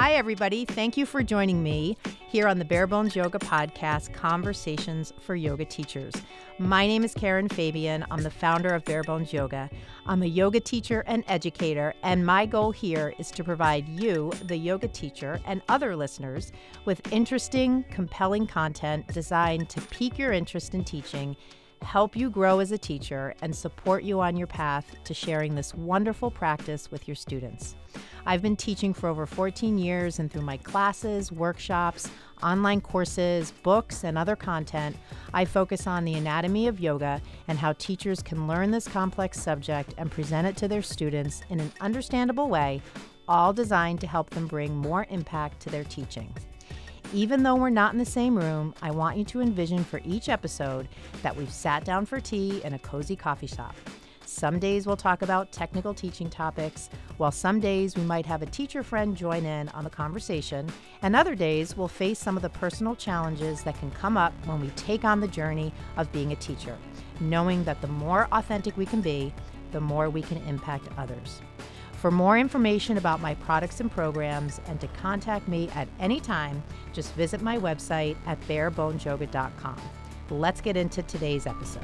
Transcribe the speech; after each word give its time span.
Hi, 0.00 0.12
everybody. 0.12 0.64
Thank 0.64 0.96
you 0.96 1.04
for 1.04 1.24
joining 1.24 1.60
me 1.60 1.96
here 2.28 2.46
on 2.46 2.60
the 2.60 2.64
Bare 2.64 2.86
Bones 2.86 3.16
Yoga 3.16 3.40
Podcast 3.40 4.12
Conversations 4.12 5.12
for 5.20 5.34
Yoga 5.34 5.64
Teachers. 5.64 6.14
My 6.60 6.86
name 6.86 7.02
is 7.02 7.12
Karen 7.14 7.48
Fabian. 7.48 8.06
I'm 8.08 8.22
the 8.22 8.30
founder 8.30 8.72
of 8.72 8.84
Bare 8.84 9.02
Bones 9.02 9.32
Yoga. 9.32 9.68
I'm 10.06 10.22
a 10.22 10.26
yoga 10.26 10.60
teacher 10.60 11.02
and 11.08 11.24
educator, 11.26 11.94
and 12.04 12.24
my 12.24 12.46
goal 12.46 12.70
here 12.70 13.12
is 13.18 13.32
to 13.32 13.42
provide 13.42 13.88
you, 13.88 14.30
the 14.44 14.56
yoga 14.56 14.86
teacher, 14.86 15.40
and 15.44 15.62
other 15.68 15.96
listeners 15.96 16.52
with 16.84 17.02
interesting, 17.12 17.84
compelling 17.90 18.46
content 18.46 19.04
designed 19.08 19.68
to 19.70 19.80
pique 19.80 20.16
your 20.16 20.30
interest 20.30 20.74
in 20.74 20.84
teaching 20.84 21.36
help 21.82 22.16
you 22.16 22.30
grow 22.30 22.60
as 22.60 22.72
a 22.72 22.78
teacher, 22.78 23.34
and 23.42 23.54
support 23.54 24.02
you 24.02 24.20
on 24.20 24.36
your 24.36 24.46
path 24.46 24.94
to 25.04 25.14
sharing 25.14 25.54
this 25.54 25.74
wonderful 25.74 26.30
practice 26.30 26.90
with 26.90 27.08
your 27.08 27.14
students. 27.14 27.74
I've 28.26 28.42
been 28.42 28.56
teaching 28.56 28.92
for 28.92 29.08
over 29.08 29.26
14 29.26 29.78
years, 29.78 30.18
and 30.18 30.30
through 30.30 30.42
my 30.42 30.56
classes, 30.58 31.32
workshops, 31.32 32.10
online 32.42 32.80
courses, 32.80 33.52
books, 33.62 34.04
and 34.04 34.18
other 34.18 34.36
content, 34.36 34.96
I 35.32 35.44
focus 35.44 35.86
on 35.86 36.04
the 36.04 36.14
anatomy 36.14 36.66
of 36.68 36.80
yoga 36.80 37.20
and 37.48 37.58
how 37.58 37.72
teachers 37.74 38.22
can 38.22 38.46
learn 38.46 38.70
this 38.70 38.86
complex 38.86 39.40
subject 39.40 39.94
and 39.98 40.10
present 40.10 40.46
it 40.46 40.56
to 40.58 40.68
their 40.68 40.82
students 40.82 41.42
in 41.48 41.60
an 41.60 41.72
understandable 41.80 42.48
way, 42.48 42.82
all 43.26 43.52
designed 43.52 44.00
to 44.00 44.06
help 44.06 44.30
them 44.30 44.46
bring 44.46 44.76
more 44.76 45.06
impact 45.10 45.60
to 45.60 45.70
their 45.70 45.84
teaching. 45.84 46.32
Even 47.14 47.42
though 47.42 47.54
we're 47.54 47.70
not 47.70 47.94
in 47.94 47.98
the 47.98 48.04
same 48.04 48.36
room, 48.36 48.74
I 48.82 48.90
want 48.90 49.16
you 49.16 49.24
to 49.24 49.40
envision 49.40 49.82
for 49.82 49.98
each 50.04 50.28
episode 50.28 50.88
that 51.22 51.34
we've 51.34 51.50
sat 51.50 51.82
down 51.82 52.04
for 52.04 52.20
tea 52.20 52.60
in 52.64 52.74
a 52.74 52.78
cozy 52.78 53.16
coffee 53.16 53.46
shop. 53.46 53.74
Some 54.26 54.58
days 54.58 54.86
we'll 54.86 54.98
talk 54.98 55.22
about 55.22 55.50
technical 55.50 55.94
teaching 55.94 56.28
topics, 56.28 56.90
while 57.16 57.30
some 57.30 57.60
days 57.60 57.96
we 57.96 58.02
might 58.02 58.26
have 58.26 58.42
a 58.42 58.46
teacher 58.46 58.82
friend 58.82 59.16
join 59.16 59.46
in 59.46 59.70
on 59.70 59.84
the 59.84 59.90
conversation, 59.90 60.68
and 61.00 61.16
other 61.16 61.34
days 61.34 61.78
we'll 61.78 61.88
face 61.88 62.18
some 62.18 62.36
of 62.36 62.42
the 62.42 62.50
personal 62.50 62.94
challenges 62.94 63.62
that 63.62 63.78
can 63.78 63.90
come 63.92 64.18
up 64.18 64.34
when 64.44 64.60
we 64.60 64.68
take 64.70 65.04
on 65.04 65.18
the 65.18 65.28
journey 65.28 65.72
of 65.96 66.12
being 66.12 66.32
a 66.32 66.36
teacher, 66.36 66.76
knowing 67.20 67.64
that 67.64 67.80
the 67.80 67.88
more 67.88 68.28
authentic 68.32 68.76
we 68.76 68.84
can 68.84 69.00
be, 69.00 69.32
the 69.72 69.80
more 69.80 70.10
we 70.10 70.20
can 70.20 70.46
impact 70.46 70.84
others. 70.98 71.40
For 71.98 72.12
more 72.12 72.38
information 72.38 72.96
about 72.96 73.20
my 73.20 73.34
products 73.34 73.80
and 73.80 73.90
programs 73.90 74.60
and 74.66 74.80
to 74.80 74.86
contact 74.86 75.48
me 75.48 75.68
at 75.70 75.88
any 75.98 76.20
time, 76.20 76.62
just 76.92 77.12
visit 77.14 77.42
my 77.42 77.58
website 77.58 78.16
at 78.24 78.40
barebonesyoga.com. 78.42 79.80
Let's 80.30 80.60
get 80.60 80.76
into 80.76 81.02
today's 81.02 81.48
episode. 81.48 81.82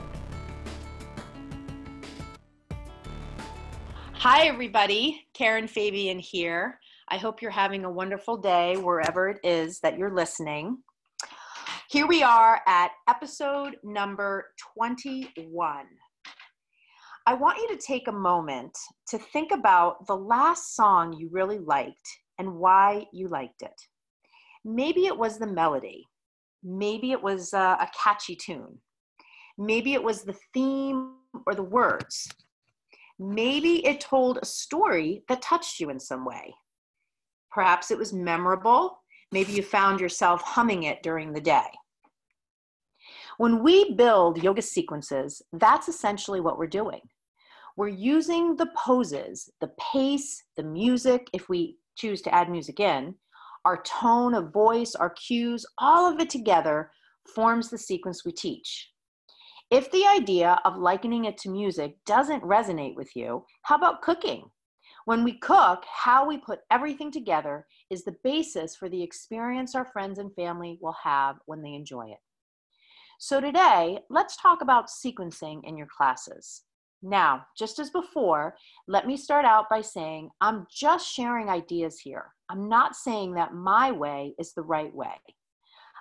Hi, 4.12 4.46
everybody. 4.46 5.26
Karen 5.34 5.66
Fabian 5.66 6.20
here. 6.20 6.78
I 7.08 7.16
hope 7.16 7.42
you're 7.42 7.50
having 7.50 7.84
a 7.84 7.90
wonderful 7.90 8.36
day 8.36 8.76
wherever 8.76 9.28
it 9.28 9.40
is 9.42 9.80
that 9.80 9.98
you're 9.98 10.14
listening. 10.14 10.78
Here 11.90 12.06
we 12.06 12.22
are 12.22 12.60
at 12.68 12.92
episode 13.08 13.78
number 13.82 14.52
21. 14.74 15.86
I 17.26 17.32
want 17.32 17.56
you 17.56 17.68
to 17.68 17.82
take 17.82 18.06
a 18.06 18.12
moment 18.12 18.76
to 19.08 19.18
think 19.18 19.50
about 19.50 20.06
the 20.06 20.16
last 20.16 20.76
song 20.76 21.14
you 21.14 21.30
really 21.32 21.58
liked 21.58 22.06
and 22.38 22.56
why 22.56 23.06
you 23.12 23.28
liked 23.28 23.62
it. 23.62 23.80
Maybe 24.62 25.06
it 25.06 25.16
was 25.16 25.38
the 25.38 25.46
melody. 25.46 26.04
Maybe 26.62 27.12
it 27.12 27.22
was 27.22 27.54
a, 27.54 27.78
a 27.80 27.88
catchy 27.98 28.36
tune. 28.36 28.78
Maybe 29.56 29.94
it 29.94 30.02
was 30.02 30.22
the 30.22 30.36
theme 30.52 31.14
or 31.46 31.54
the 31.54 31.62
words. 31.62 32.28
Maybe 33.18 33.86
it 33.86 34.00
told 34.00 34.38
a 34.42 34.46
story 34.46 35.22
that 35.28 35.40
touched 35.40 35.80
you 35.80 35.88
in 35.88 36.00
some 36.00 36.26
way. 36.26 36.54
Perhaps 37.50 37.90
it 37.90 37.96
was 37.96 38.12
memorable. 38.12 38.98
Maybe 39.32 39.52
you 39.52 39.62
found 39.62 39.98
yourself 39.98 40.42
humming 40.42 40.82
it 40.82 41.02
during 41.02 41.32
the 41.32 41.40
day. 41.40 41.70
When 43.38 43.62
we 43.62 43.94
build 43.94 44.42
yoga 44.42 44.62
sequences, 44.62 45.40
that's 45.52 45.88
essentially 45.88 46.40
what 46.40 46.58
we're 46.58 46.66
doing. 46.66 47.00
We're 47.76 47.88
using 47.88 48.54
the 48.54 48.70
poses, 48.76 49.50
the 49.60 49.70
pace, 49.80 50.42
the 50.56 50.62
music, 50.62 51.28
if 51.32 51.48
we 51.48 51.76
choose 51.96 52.22
to 52.22 52.34
add 52.34 52.48
music 52.48 52.78
in, 52.78 53.14
our 53.64 53.82
tone 53.82 54.34
of 54.34 54.52
voice, 54.52 54.94
our 54.94 55.10
cues, 55.10 55.66
all 55.78 56.12
of 56.12 56.20
it 56.20 56.30
together 56.30 56.92
forms 57.34 57.70
the 57.70 57.78
sequence 57.78 58.24
we 58.24 58.32
teach. 58.32 58.90
If 59.70 59.90
the 59.90 60.06
idea 60.06 60.60
of 60.64 60.76
likening 60.76 61.24
it 61.24 61.38
to 61.38 61.50
music 61.50 61.96
doesn't 62.06 62.44
resonate 62.44 62.94
with 62.94 63.16
you, 63.16 63.44
how 63.62 63.76
about 63.76 64.02
cooking? 64.02 64.50
When 65.06 65.24
we 65.24 65.38
cook, 65.38 65.84
how 65.92 66.26
we 66.26 66.38
put 66.38 66.60
everything 66.70 67.10
together 67.10 67.66
is 67.90 68.04
the 68.04 68.16
basis 68.22 68.76
for 68.76 68.88
the 68.88 69.02
experience 69.02 69.74
our 69.74 69.84
friends 69.86 70.18
and 70.18 70.34
family 70.34 70.78
will 70.80 70.96
have 71.02 71.36
when 71.46 71.60
they 71.60 71.74
enjoy 71.74 72.08
it. 72.08 72.18
So, 73.18 73.40
today, 73.40 73.98
let's 74.10 74.36
talk 74.36 74.60
about 74.60 74.88
sequencing 74.88 75.60
in 75.64 75.76
your 75.76 75.86
classes. 75.86 76.62
Now, 77.06 77.44
just 77.54 77.78
as 77.78 77.90
before, 77.90 78.56
let 78.88 79.06
me 79.06 79.18
start 79.18 79.44
out 79.44 79.68
by 79.68 79.82
saying 79.82 80.30
I'm 80.40 80.66
just 80.74 81.06
sharing 81.06 81.50
ideas 81.50 82.00
here. 82.00 82.32
I'm 82.48 82.66
not 82.66 82.96
saying 82.96 83.34
that 83.34 83.52
my 83.52 83.92
way 83.92 84.34
is 84.38 84.54
the 84.54 84.62
right 84.62 84.92
way. 84.94 85.20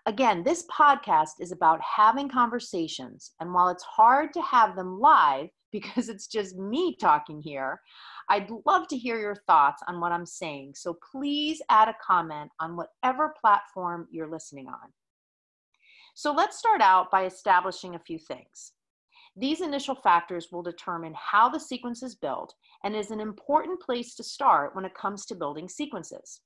Again, 0.05 0.43
this 0.43 0.65
podcast 0.67 1.31
is 1.41 1.51
about 1.51 1.81
having 1.81 2.29
conversations, 2.29 3.33
and 3.41 3.53
while 3.53 3.67
it's 3.67 3.83
hard 3.83 4.31
to 4.31 4.41
have 4.43 4.77
them 4.77 4.97
live 4.97 5.49
because 5.73 6.07
it's 6.07 6.27
just 6.27 6.55
me 6.55 6.95
talking 6.95 7.41
here, 7.41 7.81
I'd 8.29 8.49
love 8.65 8.87
to 8.87 8.97
hear 8.97 9.19
your 9.19 9.35
thoughts 9.45 9.83
on 9.89 9.99
what 9.99 10.13
I'm 10.13 10.25
saying. 10.25 10.73
So 10.75 10.97
please 11.11 11.61
add 11.69 11.89
a 11.89 11.95
comment 12.01 12.49
on 12.61 12.77
whatever 12.77 13.33
platform 13.41 14.07
you're 14.09 14.31
listening 14.31 14.67
on. 14.67 14.93
So 16.15 16.31
let's 16.31 16.57
start 16.57 16.79
out 16.79 17.11
by 17.11 17.25
establishing 17.25 17.95
a 17.95 17.99
few 17.99 18.19
things. 18.19 18.71
These 19.35 19.61
initial 19.61 19.95
factors 19.95 20.49
will 20.51 20.61
determine 20.61 21.15
how 21.17 21.49
the 21.49 21.59
sequence 21.59 22.03
is 22.03 22.15
built 22.15 22.53
and 22.83 22.95
is 22.95 23.09
an 23.11 23.19
important 23.19 23.81
place 23.81 24.15
to 24.15 24.23
start 24.23 24.75
when 24.75 24.85
it 24.85 24.93
comes 24.93 25.25
to 25.25 25.35
building 25.35 25.67
sequences. 25.67 26.41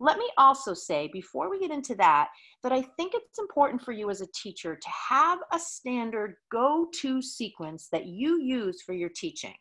Let 0.00 0.18
me 0.18 0.30
also 0.36 0.74
say, 0.74 1.08
before 1.12 1.50
we 1.50 1.58
get 1.58 1.70
into 1.70 1.94
that, 1.96 2.28
that 2.62 2.72
I 2.72 2.82
think 2.82 3.14
it's 3.14 3.38
important 3.38 3.82
for 3.82 3.92
you 3.92 4.10
as 4.10 4.20
a 4.20 4.28
teacher 4.34 4.76
to 4.76 4.88
have 5.08 5.38
a 5.52 5.58
standard 5.58 6.34
go 6.52 6.88
to 7.00 7.22
sequence 7.22 7.88
that 7.92 8.06
you 8.06 8.40
use 8.40 8.82
for 8.82 8.92
your 8.92 9.08
teaching. 9.08 9.54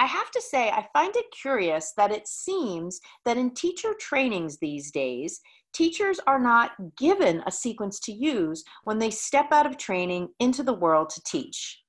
I 0.00 0.06
have 0.06 0.30
to 0.30 0.40
say, 0.40 0.70
I 0.70 0.86
find 0.92 1.14
it 1.16 1.26
curious 1.32 1.92
that 1.96 2.12
it 2.12 2.28
seems 2.28 3.00
that 3.24 3.36
in 3.36 3.52
teacher 3.52 3.94
trainings 3.98 4.56
these 4.58 4.92
days, 4.92 5.40
teachers 5.78 6.18
are 6.26 6.40
not 6.40 6.72
given 6.96 7.40
a 7.46 7.52
sequence 7.52 8.00
to 8.00 8.12
use 8.12 8.64
when 8.82 8.98
they 8.98 9.10
step 9.10 9.52
out 9.52 9.64
of 9.64 9.78
training 9.78 10.28
into 10.40 10.64
the 10.64 10.74
world 10.74 11.08
to 11.08 11.22
teach. 11.22 11.80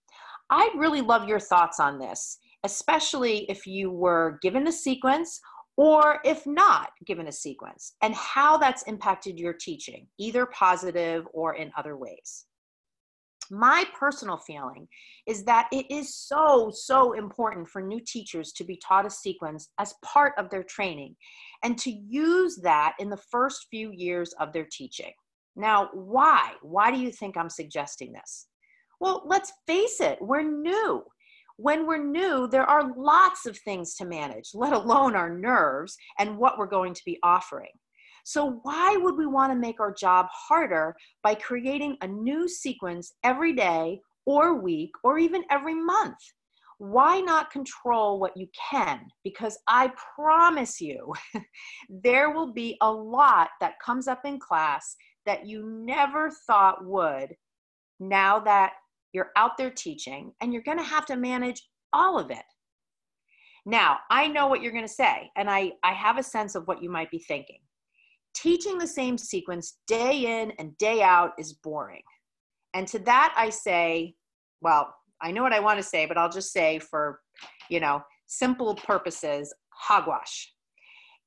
I'd 0.51 0.77
really 0.77 1.01
love 1.01 1.27
your 1.27 1.39
thoughts 1.39 1.79
on 1.79 1.97
this, 1.97 2.37
especially 2.63 3.49
if 3.49 3.65
you 3.65 3.89
were 3.89 4.37
given 4.43 4.67
a 4.67 4.71
sequence 4.71 5.41
or 5.75 6.19
if 6.23 6.45
not 6.45 6.91
given 7.07 7.27
a 7.27 7.31
sequence, 7.31 7.95
and 8.03 8.13
how 8.13 8.57
that's 8.57 8.83
impacted 8.83 9.39
your 9.39 9.53
teaching, 9.53 10.07
either 10.19 10.45
positive 10.47 11.25
or 11.33 11.55
in 11.55 11.71
other 11.75 11.97
ways 11.97 12.45
my 13.49 13.85
personal 13.97 14.37
feeling 14.37 14.87
is 15.27 15.43
that 15.45 15.67
it 15.71 15.85
is 15.89 16.15
so, 16.15 16.71
so 16.73 17.13
important 17.13 17.67
for 17.67 17.81
new 17.81 17.99
teachers 17.99 18.51
to 18.53 18.63
be 18.63 18.79
taught 18.85 19.05
a 19.05 19.09
sequence 19.09 19.69
as 19.79 19.93
part 20.03 20.33
of 20.37 20.49
their 20.49 20.63
training 20.63 21.15
and 21.63 21.77
to 21.79 21.91
use 21.91 22.57
that 22.63 22.95
in 22.99 23.09
the 23.09 23.21
first 23.31 23.67
few 23.69 23.91
years 23.91 24.33
of 24.39 24.53
their 24.53 24.67
teaching. 24.71 25.11
Now, 25.55 25.89
why? 25.93 26.53
Why 26.61 26.91
do 26.91 26.99
you 26.99 27.11
think 27.11 27.35
I'm 27.35 27.49
suggesting 27.49 28.13
this? 28.13 28.47
Well, 28.99 29.23
let's 29.25 29.51
face 29.65 29.99
it, 29.99 30.17
we're 30.21 30.43
new. 30.43 31.03
When 31.57 31.85
we're 31.85 32.03
new, 32.03 32.47
there 32.47 32.69
are 32.69 32.93
lots 32.95 33.45
of 33.45 33.57
things 33.57 33.95
to 33.95 34.05
manage, 34.05 34.51
let 34.53 34.71
alone 34.71 35.15
our 35.15 35.29
nerves 35.29 35.97
and 36.17 36.37
what 36.37 36.57
we're 36.57 36.67
going 36.67 36.93
to 36.93 37.01
be 37.05 37.19
offering. 37.23 37.71
So, 38.29 38.59
why 38.61 38.95
would 38.95 39.17
we 39.17 39.25
want 39.25 39.51
to 39.51 39.57
make 39.57 39.79
our 39.79 39.91
job 39.91 40.27
harder 40.31 40.95
by 41.23 41.33
creating 41.33 41.97
a 42.01 42.07
new 42.07 42.47
sequence 42.47 43.11
every 43.23 43.53
day 43.53 44.01
or 44.23 44.61
week 44.61 44.91
or 45.03 45.17
even 45.17 45.43
every 45.49 45.73
month? 45.73 46.19
Why 46.77 47.21
not 47.21 47.49
control 47.49 48.19
what 48.19 48.37
you 48.37 48.45
can? 48.69 49.07
Because 49.23 49.57
I 49.67 49.91
promise 50.15 50.79
you, 50.79 51.11
there 51.89 52.29
will 52.29 52.53
be 52.53 52.77
a 52.81 52.91
lot 52.91 53.49
that 53.61 53.79
comes 53.83 54.07
up 54.07 54.23
in 54.25 54.39
class 54.39 54.95
that 55.25 55.47
you 55.47 55.65
never 55.65 56.29
thought 56.45 56.85
would 56.85 57.35
now 57.99 58.39
that 58.41 58.73
you're 59.11 59.31
out 59.37 59.57
there 59.57 59.71
teaching 59.71 60.33
and 60.39 60.53
you're 60.53 60.61
going 60.61 60.77
to 60.77 60.83
have 60.83 61.07
to 61.07 61.15
manage 61.15 61.67
all 61.93 62.19
of 62.19 62.29
it. 62.29 62.45
Now, 63.65 63.97
I 64.11 64.27
know 64.27 64.45
what 64.45 64.61
you're 64.61 64.71
going 64.71 64.87
to 64.87 64.93
say, 64.93 65.31
and 65.35 65.49
I, 65.49 65.71
I 65.83 65.93
have 65.93 66.19
a 66.19 66.23
sense 66.23 66.53
of 66.53 66.67
what 66.67 66.83
you 66.83 66.91
might 66.91 67.09
be 67.09 67.17
thinking 67.17 67.57
teaching 68.33 68.77
the 68.77 68.87
same 68.87 69.17
sequence 69.17 69.79
day 69.87 70.41
in 70.41 70.51
and 70.59 70.77
day 70.77 71.01
out 71.01 71.31
is 71.37 71.53
boring. 71.53 72.01
And 72.73 72.87
to 72.89 72.99
that 72.99 73.33
I 73.37 73.49
say, 73.49 74.15
well, 74.61 74.93
I 75.21 75.31
know 75.31 75.43
what 75.43 75.53
I 75.53 75.59
want 75.59 75.77
to 75.79 75.83
say, 75.83 76.05
but 76.05 76.17
I'll 76.17 76.29
just 76.29 76.53
say 76.53 76.79
for, 76.79 77.19
you 77.69 77.79
know, 77.79 78.01
simple 78.27 78.75
purposes, 78.75 79.53
hogwash. 79.71 80.53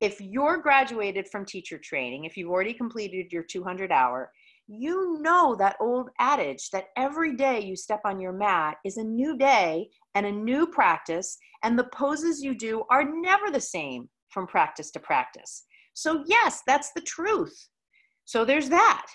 if 0.03 0.19
you're 0.19 0.57
graduated 0.57 1.29
from 1.29 1.45
teacher 1.45 1.77
training, 1.77 2.25
if 2.25 2.35
you've 2.35 2.49
already 2.49 2.73
completed 2.73 3.31
your 3.31 3.43
200 3.43 3.89
hour, 3.89 4.29
you 4.67 5.17
know 5.21 5.55
that 5.57 5.77
old 5.79 6.09
adage 6.19 6.69
that 6.71 6.87
every 6.97 7.37
day 7.37 7.61
you 7.61 7.75
step 7.75 8.01
on 8.03 8.19
your 8.19 8.33
mat 8.33 8.75
is 8.83 8.97
a 8.97 9.03
new 9.03 9.37
day 9.37 9.87
and 10.15 10.25
a 10.25 10.31
new 10.31 10.67
practice, 10.67 11.37
and 11.63 11.79
the 11.79 11.87
poses 11.93 12.41
you 12.41 12.53
do 12.53 12.83
are 12.89 13.03
never 13.03 13.49
the 13.49 13.61
same 13.61 14.09
from 14.29 14.45
practice 14.45 14.91
to 14.91 14.99
practice. 14.99 15.63
So, 15.93 16.23
yes, 16.27 16.61
that's 16.65 16.91
the 16.93 17.01
truth. 17.01 17.55
So, 18.25 18.45
there's 18.45 18.69
that. 18.69 19.07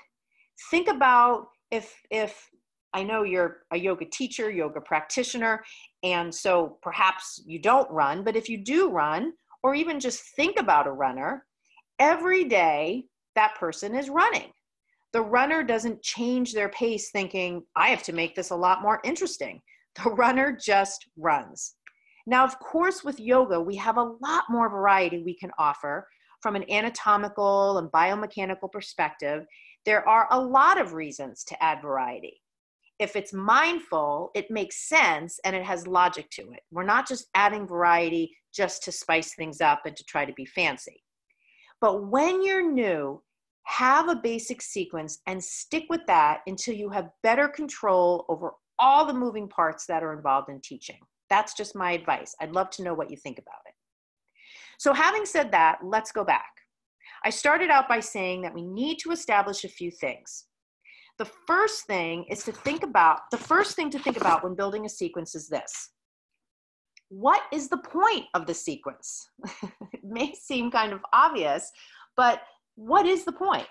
Think 0.70 0.88
about 0.88 1.46
if, 1.70 1.94
if 2.10 2.48
I 2.94 3.02
know 3.02 3.22
you're 3.22 3.58
a 3.72 3.76
yoga 3.76 4.06
teacher, 4.06 4.50
yoga 4.50 4.80
practitioner, 4.80 5.62
and 6.02 6.34
so 6.34 6.78
perhaps 6.82 7.42
you 7.46 7.60
don't 7.60 7.90
run, 7.90 8.24
but 8.24 8.36
if 8.36 8.48
you 8.48 8.64
do 8.64 8.90
run, 8.90 9.32
or 9.62 9.74
even 9.74 10.00
just 10.00 10.22
think 10.36 10.58
about 10.58 10.86
a 10.86 10.92
runner, 10.92 11.44
every 11.98 12.44
day 12.44 13.04
that 13.34 13.56
person 13.56 13.94
is 13.94 14.08
running. 14.08 14.50
The 15.12 15.20
runner 15.22 15.62
doesn't 15.62 16.02
change 16.02 16.52
their 16.52 16.68
pace 16.70 17.10
thinking, 17.10 17.62
I 17.76 17.88
have 17.88 18.02
to 18.04 18.12
make 18.12 18.34
this 18.34 18.50
a 18.50 18.56
lot 18.56 18.82
more 18.82 19.00
interesting. 19.04 19.60
The 20.04 20.10
runner 20.10 20.56
just 20.60 21.06
runs. 21.16 21.74
Now, 22.26 22.44
of 22.44 22.58
course, 22.60 23.02
with 23.02 23.18
yoga, 23.18 23.60
we 23.60 23.74
have 23.76 23.96
a 23.96 24.12
lot 24.22 24.44
more 24.48 24.68
variety 24.68 25.22
we 25.22 25.36
can 25.36 25.50
offer 25.58 26.06
from 26.40 26.56
an 26.56 26.70
anatomical 26.70 27.78
and 27.78 27.90
biomechanical 27.90 28.70
perspective. 28.70 29.44
There 29.84 30.08
are 30.08 30.28
a 30.30 30.40
lot 30.40 30.80
of 30.80 30.92
reasons 30.92 31.44
to 31.44 31.62
add 31.62 31.82
variety. 31.82 32.40
If 32.98 33.14
it's 33.14 33.32
mindful, 33.32 34.30
it 34.34 34.50
makes 34.50 34.88
sense 34.88 35.38
and 35.44 35.54
it 35.54 35.64
has 35.64 35.86
logic 35.86 36.28
to 36.30 36.42
it. 36.52 36.60
We're 36.70 36.82
not 36.84 37.06
just 37.06 37.28
adding 37.34 37.66
variety 37.66 38.36
just 38.52 38.82
to 38.84 38.92
spice 38.92 39.34
things 39.34 39.60
up 39.60 39.82
and 39.86 39.96
to 39.96 40.04
try 40.04 40.24
to 40.24 40.32
be 40.32 40.44
fancy. 40.44 41.02
But 41.80 42.08
when 42.08 42.42
you're 42.42 42.68
new, 42.68 43.22
have 43.64 44.08
a 44.08 44.16
basic 44.16 44.62
sequence 44.62 45.20
and 45.26 45.42
stick 45.42 45.84
with 45.90 46.00
that 46.06 46.40
until 46.46 46.74
you 46.74 46.90
have 46.90 47.10
better 47.22 47.46
control 47.46 48.24
over 48.28 48.54
all 48.78 49.06
the 49.06 49.12
moving 49.12 49.48
parts 49.48 49.86
that 49.86 50.02
are 50.02 50.12
involved 50.12 50.48
in 50.48 50.60
teaching. 50.60 50.98
That's 51.30 51.54
just 51.54 51.76
my 51.76 51.92
advice. 51.92 52.34
I'd 52.40 52.52
love 52.52 52.70
to 52.70 52.82
know 52.82 52.94
what 52.94 53.10
you 53.10 53.16
think 53.16 53.38
about 53.38 53.60
it. 53.66 53.74
So, 54.78 54.92
having 54.92 55.26
said 55.26 55.50
that, 55.52 55.78
let's 55.82 56.12
go 56.12 56.24
back. 56.24 56.50
I 57.24 57.30
started 57.30 57.70
out 57.70 57.88
by 57.88 58.00
saying 58.00 58.42
that 58.42 58.54
we 58.54 58.62
need 58.62 58.98
to 59.00 59.10
establish 59.10 59.64
a 59.64 59.68
few 59.68 59.90
things. 59.90 60.46
The 61.18 61.28
first 61.46 61.86
thing 61.86 62.24
is 62.30 62.44
to 62.44 62.52
think 62.52 62.84
about, 62.84 63.22
the 63.32 63.38
first 63.38 63.74
thing 63.74 63.90
to 63.90 63.98
think 63.98 64.16
about 64.16 64.44
when 64.44 64.54
building 64.54 64.86
a 64.86 64.88
sequence 64.88 65.34
is 65.34 65.48
this 65.48 65.90
what 67.10 67.42
is 67.52 67.68
the 67.68 67.78
point 67.78 68.26
of 68.34 68.46
the 68.46 68.54
sequence? 68.54 69.28
it 69.92 70.04
may 70.04 70.34
seem 70.34 70.70
kind 70.70 70.92
of 70.92 71.00
obvious, 71.12 71.70
but 72.16 72.42
what 72.74 73.06
is 73.06 73.24
the 73.24 73.32
point? 73.32 73.68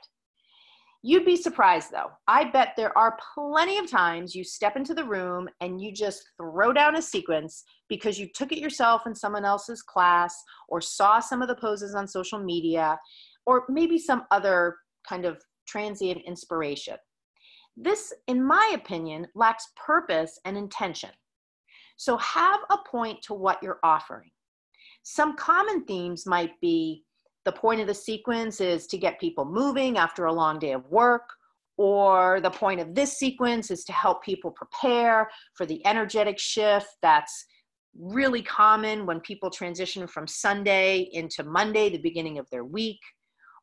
You'd 1.07 1.23
be 1.23 1.37
surprised 1.37 1.89
though. 1.89 2.11
I 2.27 2.49
bet 2.49 2.73
there 2.75 2.95
are 2.97 3.17
plenty 3.33 3.77
of 3.77 3.89
times 3.89 4.35
you 4.35 4.43
step 4.43 4.75
into 4.75 4.93
the 4.93 5.05
room 5.05 5.47
and 5.61 5.79
you 5.79 5.93
just 5.93 6.21
throw 6.35 6.73
down 6.73 6.97
a 6.97 7.01
sequence 7.01 7.63
because 7.87 8.19
you 8.19 8.27
took 8.35 8.51
it 8.51 8.57
yourself 8.57 9.07
in 9.07 9.15
someone 9.15 9.45
else's 9.45 9.81
class 9.81 10.35
or 10.67 10.81
saw 10.81 11.21
some 11.21 11.41
of 11.41 11.47
the 11.47 11.55
poses 11.55 11.95
on 11.95 12.09
social 12.09 12.39
media 12.39 12.99
or 13.45 13.63
maybe 13.69 13.97
some 13.97 14.23
other 14.31 14.75
kind 15.07 15.23
of 15.23 15.41
transient 15.65 16.23
inspiration. 16.27 16.97
This, 17.77 18.11
in 18.27 18.43
my 18.43 18.73
opinion, 18.75 19.27
lacks 19.33 19.69
purpose 19.77 20.37
and 20.43 20.57
intention. 20.57 21.11
So 21.95 22.17
have 22.17 22.59
a 22.69 22.79
point 22.85 23.21
to 23.27 23.33
what 23.33 23.63
you're 23.63 23.79
offering. 23.81 24.29
Some 25.03 25.37
common 25.37 25.85
themes 25.85 26.25
might 26.25 26.59
be 26.59 27.05
the 27.47 27.51
point 27.53 27.79
of 27.79 27.87
the 27.87 27.93
sequence 27.93 28.59
is 28.59 28.87
to 28.87 28.97
get 28.97 29.21
people 29.21 29.45
moving 29.45 29.97
after 29.97 30.25
a 30.25 30.33
long 30.33 30.59
day 30.59 30.73
of 30.73 30.85
work, 30.91 31.29
or 31.77 32.41
the 32.41 32.49
point 32.49 32.81
of 32.81 32.93
this 32.93 33.17
sequence 33.17 33.71
is 33.71 33.85
to 33.85 33.93
help 33.93 34.21
people 34.21 34.51
prepare 34.51 35.29
for 35.53 35.65
the 35.65 35.79
energetic 35.87 36.37
shift 36.37 36.89
that's 37.01 37.45
really 37.97 38.41
common 38.41 39.05
when 39.05 39.21
people 39.21 39.49
transition 39.49 40.05
from 40.07 40.27
Sunday 40.27 41.09
into 41.13 41.41
Monday, 41.45 41.89
the 41.89 41.99
beginning 41.99 42.37
of 42.37 42.49
their 42.49 42.65
week. 42.65 42.99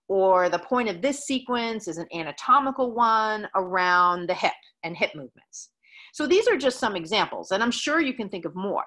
Or 0.09 0.49
the 0.49 0.61
point 0.61 0.89
of 0.89 1.03
this 1.03 1.27
sequence 1.27 1.87
is 1.87 1.99
an 1.99 2.09
anatomical 2.15 2.95
one 2.95 3.47
around 3.55 4.31
the 4.31 4.35
hip 4.35 4.53
and 4.83 4.97
hip 4.97 5.11
movements. 5.15 5.69
So 6.15 6.27
these 6.27 6.49
are 6.49 6.57
just 6.57 6.81
some 6.81 6.97
examples, 6.97 7.51
and 7.51 7.63
I'm 7.63 7.71
sure 7.71 8.01
you 8.01 8.15
can 8.15 8.31
think 8.31 8.47
of 8.47 8.57
more. 8.57 8.87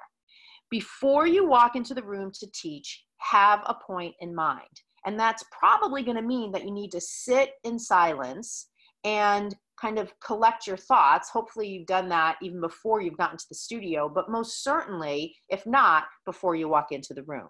Before 0.72 1.28
you 1.28 1.48
walk 1.48 1.76
into 1.76 1.94
the 1.94 2.04
room 2.04 2.32
to 2.40 2.48
teach, 2.52 3.04
have 3.18 3.62
a 3.68 3.76
point 3.76 4.16
in 4.22 4.34
mind. 4.34 4.82
And 5.08 5.18
that's 5.18 5.44
probably 5.58 6.04
going 6.04 6.18
to 6.18 6.22
mean 6.22 6.52
that 6.52 6.66
you 6.66 6.72
need 6.72 6.92
to 6.92 7.00
sit 7.00 7.52
in 7.64 7.80
silence 7.80 8.68
and 9.06 9.56
kind 9.80 9.98
of 9.98 10.12
collect 10.20 10.68
your 10.68 10.76
thoughts. 10.76 11.30
Hopefully, 11.30 11.70
you've 11.70 11.88
done 11.88 12.10
that 12.10 12.36
even 12.42 12.60
before 12.60 13.02
you've 13.02 13.18
gotten 13.18 13.38
to 13.38 13.46
the 13.48 13.56
studio, 13.56 14.12
but 14.14 14.30
most 14.30 14.66
certainly, 14.66 15.34
if 15.48 15.66
not, 15.66 16.04
before 16.26 16.56
you 16.56 16.68
walk 16.68 16.92
into 16.92 17.14
the 17.14 17.24
room. 17.24 17.48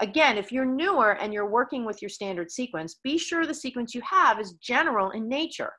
Again, 0.00 0.36
if 0.36 0.50
you're 0.50 0.64
newer 0.64 1.12
and 1.12 1.32
you're 1.32 1.48
working 1.48 1.84
with 1.84 2.02
your 2.02 2.08
standard 2.08 2.50
sequence, 2.50 2.96
be 3.04 3.18
sure 3.18 3.46
the 3.46 3.54
sequence 3.54 3.94
you 3.94 4.02
have 4.02 4.40
is 4.40 4.54
general 4.54 5.10
in 5.10 5.28
nature. 5.28 5.72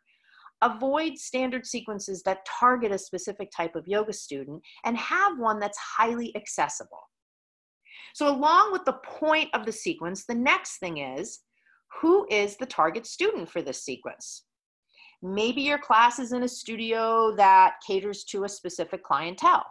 Avoid 0.61 1.17
standard 1.17 1.65
sequences 1.65 2.23
that 2.23 2.47
target 2.59 2.93
a 2.93 2.97
specific 2.97 3.49
type 3.55 3.75
of 3.75 3.85
yoga 3.85 4.13
student 4.13 4.61
and 4.85 4.95
have 4.97 5.37
one 5.37 5.59
that's 5.59 5.77
highly 5.77 6.33
accessible. 6.37 7.01
So, 8.17 8.27
along 8.27 8.71
with 8.71 8.83
the 8.83 8.97
point 9.05 9.51
of 9.53 9.67
the 9.67 9.71
sequence, 9.71 10.25
the 10.25 10.33
next 10.33 10.79
thing 10.79 10.97
is 10.97 11.41
who 12.01 12.25
is 12.31 12.57
the 12.57 12.65
target 12.65 13.05
student 13.05 13.47
for 13.47 13.61
this 13.61 13.83
sequence? 13.85 14.45
Maybe 15.21 15.61
your 15.61 15.77
class 15.77 16.17
is 16.17 16.31
in 16.31 16.41
a 16.41 16.47
studio 16.47 17.35
that 17.35 17.75
caters 17.85 18.23
to 18.31 18.43
a 18.43 18.49
specific 18.49 19.03
clientele. 19.03 19.67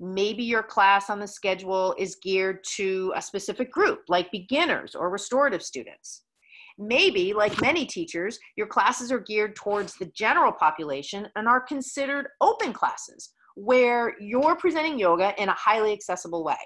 Maybe 0.00 0.42
your 0.42 0.62
class 0.62 1.10
on 1.10 1.20
the 1.20 1.26
schedule 1.26 1.94
is 1.98 2.16
geared 2.22 2.64
to 2.76 3.12
a 3.14 3.20
specific 3.20 3.70
group, 3.70 4.04
like 4.08 4.32
beginners 4.32 4.94
or 4.94 5.10
restorative 5.10 5.62
students. 5.62 6.22
Maybe, 6.78 7.34
like 7.34 7.60
many 7.60 7.84
teachers, 7.84 8.38
your 8.56 8.68
classes 8.68 9.12
are 9.12 9.20
geared 9.20 9.54
towards 9.54 9.92
the 9.98 10.10
general 10.16 10.52
population 10.52 11.28
and 11.36 11.46
are 11.46 11.60
considered 11.60 12.28
open 12.40 12.72
classes 12.72 13.34
where 13.54 14.14
you're 14.18 14.56
presenting 14.56 14.98
yoga 14.98 15.34
in 15.36 15.50
a 15.50 15.54
highly 15.54 15.92
accessible 15.92 16.42
way. 16.42 16.56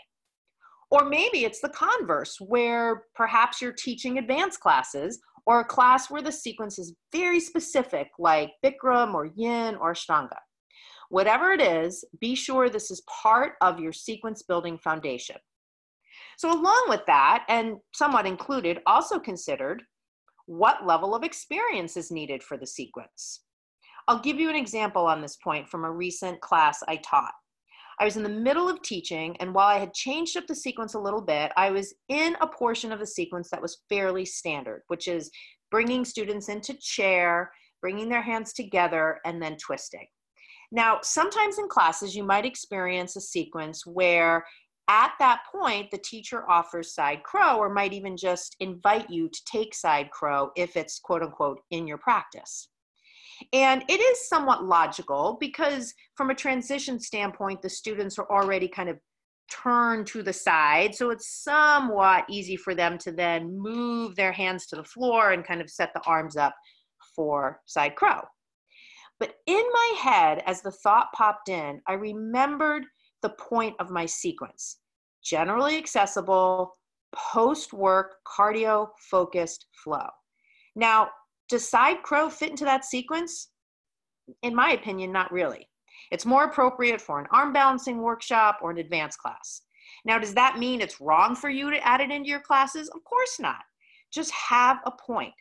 Or 0.91 1.05
maybe 1.05 1.45
it's 1.45 1.61
the 1.61 1.69
converse, 1.69 2.37
where 2.41 3.05
perhaps 3.15 3.63
you're 3.63 3.73
teaching 3.73 4.19
advanced 4.19 4.61
classes 4.61 5.21
or 5.47 5.61
a 5.61 5.65
class 5.65 6.11
where 6.11 6.23
the 6.23 6.33
sequence 6.33 6.79
is 6.79 6.95
very 7.13 7.41
specific, 7.41 8.09
like 8.19 8.53
Bikram 8.65 9.15
or 9.15 9.31
Yin 9.37 9.77
or 9.77 9.93
Ashtanga. 9.93 10.39
Whatever 11.09 11.53
it 11.53 11.61
is, 11.61 12.05
be 12.21 12.35
sure 12.35 12.69
this 12.69 12.91
is 12.91 13.03
part 13.23 13.55
of 13.61 13.81
your 13.81 13.93
sequence 13.93 14.43
building 14.43 14.79
foundation. 14.79 15.37
So, 16.39 16.53
along 16.53 16.87
with 16.89 17.03
that, 17.07 17.45
and 17.49 17.77
somewhat 17.95 18.27
included, 18.27 18.79
also 18.87 19.19
considered 19.19 19.83
what 20.47 20.87
level 20.87 21.15
of 21.15 21.23
experience 21.23 21.97
is 21.97 22.11
needed 22.11 22.43
for 22.43 22.57
the 22.57 22.67
sequence. 22.67 23.43
I'll 24.09 24.21
give 24.21 24.41
you 24.41 24.51
an 24.51 24.57
example 24.57 25.07
on 25.07 25.21
this 25.21 25.37
point 25.37 25.69
from 25.69 25.85
a 25.85 25.91
recent 25.91 26.41
class 26.41 26.83
I 26.89 26.97
taught. 26.97 27.35
I 28.01 28.05
was 28.05 28.17
in 28.17 28.23
the 28.23 28.31
middle 28.31 28.67
of 28.67 28.81
teaching, 28.81 29.37
and 29.41 29.53
while 29.53 29.69
I 29.69 29.79
had 29.79 29.93
changed 29.93 30.35
up 30.39 30.47
the 30.47 30.55
sequence 30.55 30.95
a 30.95 30.99
little 30.99 31.21
bit, 31.21 31.53
I 31.55 31.71
was 31.71 31.93
in 32.09 32.35
a 32.41 32.47
portion 32.47 32.93
of 32.93 32.99
the 32.99 33.07
sequence 33.07 33.51
that 33.51 33.61
was 33.61 33.83
fairly 33.91 34.25
standard, 34.25 34.85
which 34.87 35.07
is 35.07 35.31
bringing 35.71 36.07
students 36.07 36.49
into 36.49 36.73
chair, 36.81 37.53
bringing 37.83 38.09
their 38.09 38.23
hands 38.23 38.55
together, 38.55 39.21
and 39.27 39.43
then 39.43 39.59
twisting. 39.59 40.07
Now, 40.73 41.01
sometimes 41.03 41.59
in 41.59 41.69
classes, 41.69 42.17
you 42.17 42.25
might 42.25 42.47
experience 42.47 43.17
a 43.17 43.21
sequence 43.21 43.85
where 43.85 44.47
at 44.89 45.13
that 45.19 45.43
point, 45.53 45.91
the 45.91 45.99
teacher 45.99 46.51
offers 46.51 46.95
side 46.95 47.23
crow 47.23 47.59
or 47.59 47.69
might 47.69 47.93
even 47.93 48.17
just 48.17 48.57
invite 48.59 49.11
you 49.11 49.29
to 49.29 49.45
take 49.45 49.75
side 49.75 50.11
crow 50.11 50.51
if 50.57 50.75
it's 50.75 50.99
quote 50.99 51.23
unquote 51.23 51.61
in 51.71 51.87
your 51.87 51.99
practice. 51.99 52.70
And 53.53 53.85
it 53.89 54.01
is 54.01 54.29
somewhat 54.29 54.65
logical 54.65 55.37
because, 55.41 55.95
from 56.17 56.31
a 56.31 56.35
transition 56.35 56.99
standpoint, 57.01 57.63
the 57.63 57.71
students 57.71 58.19
are 58.19 58.31
already 58.31 58.69
kind 58.69 58.89
of 58.89 58.99
turned 59.51 60.07
to 60.07 60.23
the 60.23 60.33
side. 60.33 60.95
So 60.95 61.11
it's 61.11 61.43
somewhat 61.43 62.25
easy 62.31 62.57
for 62.57 62.75
them 62.75 62.99
to 62.99 63.13
then 63.13 63.59
move 63.59 64.15
their 64.15 64.33
hands 64.33 64.67
to 64.67 64.77
the 64.77 64.85
floor 64.85 65.33
and 65.33 65.45
kind 65.45 65.61
of 65.61 65.71
set 65.71 65.93
the 65.95 66.03
arms 66.07 66.37
up 66.37 66.55
for 67.17 67.61
side 67.67 67.97
crow. 67.97 68.21
But 69.19 69.35
in 69.47 69.63
my 69.73 69.95
head, 70.01 70.43
as 70.47 70.63
the 70.63 70.71
thought 70.71 71.13
popped 71.15 71.49
in, 71.49 71.81
I 71.87 71.95
remembered 71.95 72.85
the 73.23 73.31
point 73.31 73.75
of 73.79 73.91
my 73.91 74.07
sequence 74.07 74.79
generally 75.23 75.77
accessible, 75.77 76.79
post 77.15 77.75
work, 77.75 78.15
cardio 78.27 78.89
focused 79.11 79.67
flow. 79.85 80.07
Now, 80.75 81.11
does 81.51 81.69
side 81.69 82.03
crow 82.03 82.31
fit 82.31 82.51
into 82.51 82.65
that 82.65 82.85
sequence? 82.85 83.51
In 84.43 84.55
my 84.55 84.71
opinion, 84.73 85.13
not 85.13 85.33
really. 85.33 85.69
It's 86.11 86.27
more 86.27 86.45
appropriate 86.45 87.01
for 87.01 87.21
an 87.21 87.27
arm 87.33 87.53
balancing 87.53 87.99
workshop 87.99 88.61
or 88.63 88.71
an 88.71 88.79
advanced 88.79 89.19
class. 89.19 89.63
Now, 90.05 90.19
does 90.19 90.35
that 90.35 90.59
mean 90.59 90.81
it's 90.81 91.01
wrong 91.01 91.37
for 91.37 91.51
you 91.51 91.71
to 91.71 91.87
add 91.87 92.01
it 92.01 92.11
into 92.11 92.29
your 92.29 92.41
classes? 92.41 92.89
Of 92.89 93.05
course 93.05 93.39
not. 93.39 93.61
Just 94.13 94.31
have 94.33 94.79
a 94.87 94.93
point. 94.93 95.35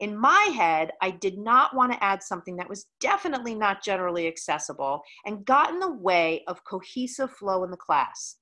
In 0.00 0.16
my 0.16 0.50
head, 0.54 0.90
I 1.00 1.10
did 1.10 1.38
not 1.38 1.74
want 1.74 1.92
to 1.92 2.04
add 2.04 2.22
something 2.22 2.56
that 2.56 2.68
was 2.68 2.86
definitely 3.00 3.54
not 3.54 3.82
generally 3.82 4.26
accessible 4.28 5.02
and 5.24 5.44
got 5.46 5.70
in 5.70 5.80
the 5.80 5.94
way 5.94 6.44
of 6.46 6.64
cohesive 6.64 7.30
flow 7.30 7.64
in 7.64 7.70
the 7.70 7.76
class. 7.78 8.36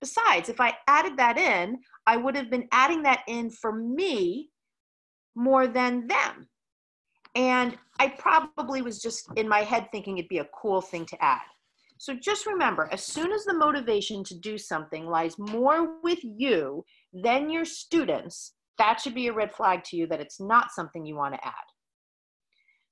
Besides, 0.00 0.48
if 0.48 0.60
I 0.60 0.74
added 0.88 1.16
that 1.16 1.38
in, 1.38 1.78
I 2.06 2.16
would 2.16 2.34
have 2.34 2.50
been 2.50 2.68
adding 2.72 3.02
that 3.04 3.22
in 3.28 3.50
for 3.50 3.72
me 3.72 4.50
more 5.36 5.66
than 5.66 6.08
them. 6.08 6.48
And 7.36 7.76
I 8.00 8.08
probably 8.08 8.80
was 8.80 9.00
just 9.00 9.28
in 9.36 9.46
my 9.46 9.60
head 9.60 9.88
thinking 9.92 10.16
it'd 10.16 10.28
be 10.28 10.38
a 10.38 10.48
cool 10.58 10.80
thing 10.80 11.04
to 11.06 11.22
add. 11.22 11.42
So 11.98 12.14
just 12.14 12.46
remember, 12.46 12.88
as 12.90 13.02
soon 13.02 13.30
as 13.30 13.44
the 13.44 13.54
motivation 13.54 14.24
to 14.24 14.34
do 14.34 14.58
something 14.58 15.06
lies 15.06 15.38
more 15.38 16.00
with 16.02 16.18
you 16.22 16.84
than 17.12 17.50
your 17.50 17.66
students, 17.66 18.54
that 18.78 19.00
should 19.00 19.14
be 19.14 19.28
a 19.28 19.32
red 19.32 19.52
flag 19.52 19.84
to 19.84 19.96
you 19.96 20.06
that 20.08 20.20
it's 20.20 20.40
not 20.40 20.72
something 20.72 21.06
you 21.06 21.14
want 21.14 21.34
to 21.34 21.46
add. 21.46 21.52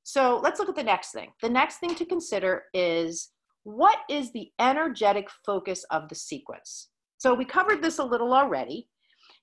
So 0.03 0.41
let's 0.43 0.59
look 0.59 0.69
at 0.69 0.77
the 0.77 0.83
next 0.83 1.13
thing. 1.13 1.33
The 1.43 1.49
next 1.49 1.79
thing 1.79 1.95
to 1.95 2.05
consider 2.05 2.65
is 2.75 3.31
what 3.63 4.01
is 4.11 4.31
the 4.33 4.51
energetic 4.59 5.29
focus 5.45 5.85
of 5.91 6.09
the 6.11 6.15
sequence? 6.15 6.91
So 7.17 7.33
we 7.33 7.47
covered 7.47 7.83
this 7.83 7.99
a 7.99 8.05
little 8.05 8.35
already. 8.35 8.89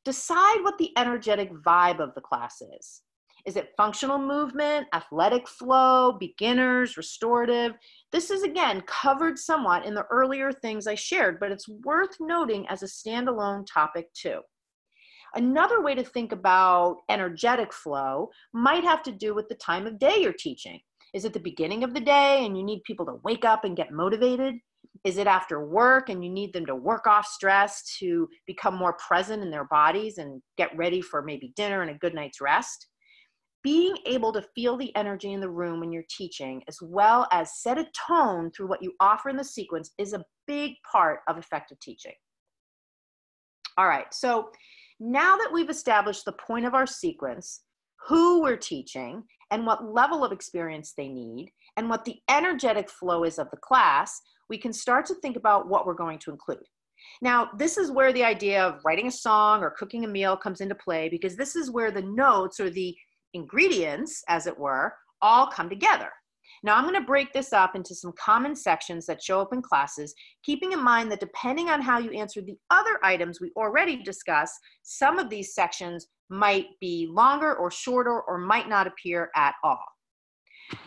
Decide 0.06 0.62
what 0.62 0.78
the 0.78 0.92
energetic 0.98 1.52
vibe 1.52 2.00
of 2.00 2.14
the 2.14 2.22
class 2.22 2.62
is. 2.78 3.02
Is 3.46 3.56
it 3.56 3.74
functional 3.76 4.20
movement, 4.20 4.88
athletic 4.94 5.48
flow, 5.48 6.12
beginners, 6.20 6.98
restorative? 6.98 7.74
This 8.12 8.30
is 8.30 8.44
again 8.44 8.82
covered 8.82 9.40
somewhat 9.40 9.86
in 9.86 9.94
the 9.94 10.06
earlier 10.12 10.52
things 10.52 10.88
I 10.88 10.96
shared, 10.96 11.40
but 11.40 11.52
it's 11.52 11.68
worth 11.68 12.16
noting 12.20 12.68
as 12.68 12.84
a 12.84 12.88
standalone 12.88 13.66
topic 13.72 14.14
too. 14.14 14.42
Another 15.34 15.82
way 15.82 15.96
to 15.96 16.04
think 16.04 16.34
about 16.34 16.98
energetic 17.10 17.72
flow 17.72 18.30
might 18.54 18.84
have 18.84 19.02
to 19.04 19.12
do 19.12 19.34
with 19.34 19.48
the 19.48 19.56
time 19.56 19.88
of 19.88 19.98
day 19.98 20.18
you're 20.20 20.34
teaching. 20.34 20.80
Is 21.14 21.26
it 21.26 21.34
the 21.34 21.40
beginning 21.40 21.84
of 21.84 21.94
the 21.94 22.00
day 22.00 22.46
and 22.46 22.58
you 22.58 22.64
need 22.64 22.84
people 22.84 23.06
to 23.06 23.20
wake 23.24 23.46
up 23.46 23.64
and 23.64 23.76
get 23.76 23.92
motivated? 23.92 24.56
Is 25.04 25.18
it 25.18 25.28
after 25.28 25.66
work 25.66 26.10
and 26.10 26.24
you 26.24 26.30
need 26.30 26.54
them 26.54 26.66
to 26.66 26.76
work 26.76 27.08
off 27.08 27.26
stress 27.26 27.98
to 28.00 28.28
become 28.46 28.76
more 28.76 28.94
present 28.94 29.42
in 29.42 29.50
their 29.50 29.66
bodies 29.66 30.18
and 30.18 30.42
get 30.58 30.76
ready 30.78 31.02
for 31.02 31.22
maybe 31.22 31.54
dinner 31.56 31.82
and 31.82 31.92
a 31.92 31.96
good 31.96 32.14
night's 32.14 32.42
rest? 32.42 32.88
Being 33.64 33.96
able 34.06 34.34
to 34.34 34.46
feel 34.56 34.78
the 34.78 34.96
energy 34.96 35.34
in 35.34 35.40
the 35.40 35.50
room 35.50 35.80
when 35.80 35.92
you're 35.92 36.04
teaching, 36.10 36.64
as 36.68 36.78
well 36.82 37.28
as 37.32 37.62
set 37.62 37.78
a 37.78 37.88
tone 38.08 38.52
through 38.52 38.68
what 38.68 38.82
you 38.82 38.94
offer 39.00 39.30
in 39.30 39.38
the 39.38 39.44
sequence, 39.44 39.92
is 39.98 40.14
a 40.14 40.26
big 40.48 40.74
part 40.92 41.20
of 41.28 41.38
effective 41.38 41.80
teaching. 41.80 42.14
All 43.78 43.88
right, 43.88 44.12
so 44.14 44.50
now 45.00 45.38
that 45.38 45.52
we've 45.52 45.70
established 45.70 46.26
the 46.26 46.34
point 46.34 46.66
of 46.66 46.74
our 46.74 46.88
sequence, 46.88 47.64
who 48.08 48.42
we're 48.42 48.58
teaching, 48.58 49.24
and 49.52 49.66
what 49.66 49.92
level 49.92 50.24
of 50.24 50.32
experience 50.32 50.94
they 50.96 51.08
need, 51.08 51.52
and 51.78 51.90
what 51.90 52.06
the 52.06 52.18
energetic 52.30 52.90
flow 52.90 53.24
is 53.24 53.38
of 53.38 53.50
the 53.52 53.58
class, 53.58 54.20
we 54.50 54.58
can 54.58 54.74
start 54.74 55.06
to 55.06 55.16
think 55.16 55.38
about 55.38 55.70
what 55.70 55.86
we're 55.86 55.94
going 55.94 56.20
to 56.20 56.32
include. 56.32 56.64
Now, 57.22 57.50
this 57.58 57.78
is 57.78 57.92
where 57.92 58.14
the 58.14 58.24
idea 58.24 58.64
of 58.64 58.82
writing 58.86 59.08
a 59.08 59.12
song 59.12 59.62
or 59.62 59.72
cooking 59.72 60.06
a 60.06 60.08
meal 60.08 60.38
comes 60.38 60.62
into 60.62 60.76
play 60.76 61.10
because 61.10 61.36
this 61.36 61.56
is 61.56 61.72
where 61.72 61.92
the 61.92 62.02
notes 62.02 62.60
or 62.60 62.70
the 62.70 62.96
ingredients, 63.34 64.24
as 64.28 64.48
it 64.48 64.58
were, 64.58 64.94
all 65.22 65.48
come 65.48 65.70
together. 65.70 66.10
Now 66.64 66.76
I'm 66.76 66.84
going 66.84 66.96
to 66.96 67.02
break 67.02 67.34
this 67.34 67.54
up 67.54 67.76
into 67.76 67.96
some 67.96 68.14
common 68.20 68.56
sections 68.56 69.06
that 69.06 69.24
show 69.24 69.42
up 69.42 69.54
in 69.54 69.62
classes, 69.62 70.14
keeping 70.44 70.74
in 70.74 70.84
mind 70.84 71.12
that 71.12 71.20
depending 71.20 71.70
on 71.70 71.82
how 71.82 71.98
you 71.98 72.12
answer 72.12 72.42
the 72.42 72.58
other 72.70 73.00
items 73.04 73.40
we 73.40 73.52
already 73.56 74.04
discussed, 74.04 74.56
some 74.84 75.18
of 75.18 75.30
these 75.30 75.56
sections 75.56 76.08
might 76.30 76.68
be 76.80 77.08
longer 77.10 77.56
or 77.56 77.72
shorter 77.72 78.22
or 78.22 78.38
might 78.38 78.70
not 78.70 78.88
appear 78.88 79.30
at 79.36 79.56
all. 79.64 79.84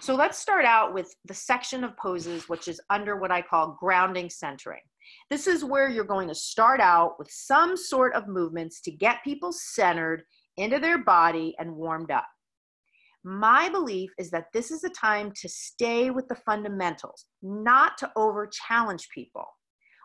So 0.00 0.14
let's 0.14 0.38
start 0.38 0.64
out 0.64 0.94
with 0.94 1.14
the 1.26 1.34
section 1.34 1.84
of 1.84 1.96
poses, 1.96 2.48
which 2.48 2.68
is 2.68 2.80
under 2.88 3.16
what 3.16 3.30
I 3.30 3.42
call 3.42 3.76
grounding 3.78 4.30
centering. 4.30 4.80
This 5.28 5.46
is 5.46 5.64
where 5.64 5.88
you're 5.88 6.04
going 6.04 6.28
to 6.28 6.34
start 6.34 6.80
out 6.80 7.18
with 7.18 7.30
some 7.30 7.76
sort 7.76 8.14
of 8.14 8.28
movements 8.28 8.80
to 8.82 8.90
get 8.90 9.24
people 9.24 9.52
centered 9.52 10.22
into 10.56 10.78
their 10.78 10.98
body 10.98 11.54
and 11.58 11.74
warmed 11.74 12.10
up. 12.10 12.26
My 13.24 13.70
belief 13.70 14.10
is 14.18 14.30
that 14.30 14.48
this 14.52 14.70
is 14.70 14.84
a 14.84 14.90
time 14.90 15.32
to 15.40 15.48
stay 15.48 16.10
with 16.10 16.28
the 16.28 16.34
fundamentals, 16.34 17.24
not 17.42 17.96
to 17.98 18.12
over 18.16 18.46
challenge 18.46 19.08
people. 19.14 19.46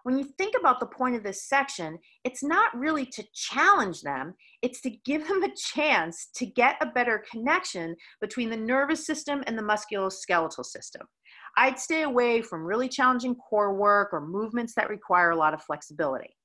When 0.03 0.17
you 0.17 0.23
think 0.37 0.55
about 0.57 0.79
the 0.79 0.85
point 0.85 1.15
of 1.15 1.23
this 1.23 1.43
section, 1.43 1.99
it's 2.23 2.41
not 2.41 2.73
really 2.73 3.05
to 3.07 3.23
challenge 3.33 4.01
them, 4.01 4.35
it's 4.61 4.79
to 4.81 4.91
give 5.03 5.27
them 5.27 5.43
a 5.43 5.53
chance 5.53 6.29
to 6.35 6.45
get 6.45 6.77
a 6.79 6.85
better 6.85 7.25
connection 7.29 7.93
between 8.21 8.49
the 8.49 8.57
nervous 8.57 9.05
system 9.05 9.43
and 9.47 9.57
the 9.57 9.63
musculoskeletal 9.63 10.63
system. 10.65 11.05
I'd 11.57 11.77
stay 11.77 12.03
away 12.03 12.41
from 12.41 12.63
really 12.63 12.87
challenging 12.87 13.35
core 13.35 13.73
work 13.73 14.13
or 14.13 14.25
movements 14.25 14.73
that 14.75 14.89
require 14.89 15.31
a 15.31 15.35
lot 15.35 15.53
of 15.53 15.61
flexibility. 15.61 16.37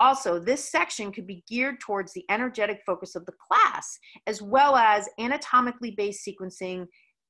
Also, 0.00 0.38
this 0.38 0.70
section 0.70 1.12
could 1.12 1.26
be 1.26 1.44
geared 1.48 1.78
towards 1.78 2.12
the 2.12 2.24
energetic 2.30 2.80
focus 2.86 3.14
of 3.14 3.26
the 3.26 3.32
class, 3.32 3.98
as 4.26 4.40
well 4.40 4.74
as 4.74 5.08
anatomically 5.18 5.92
based 5.96 6.26
sequencing 6.26 6.86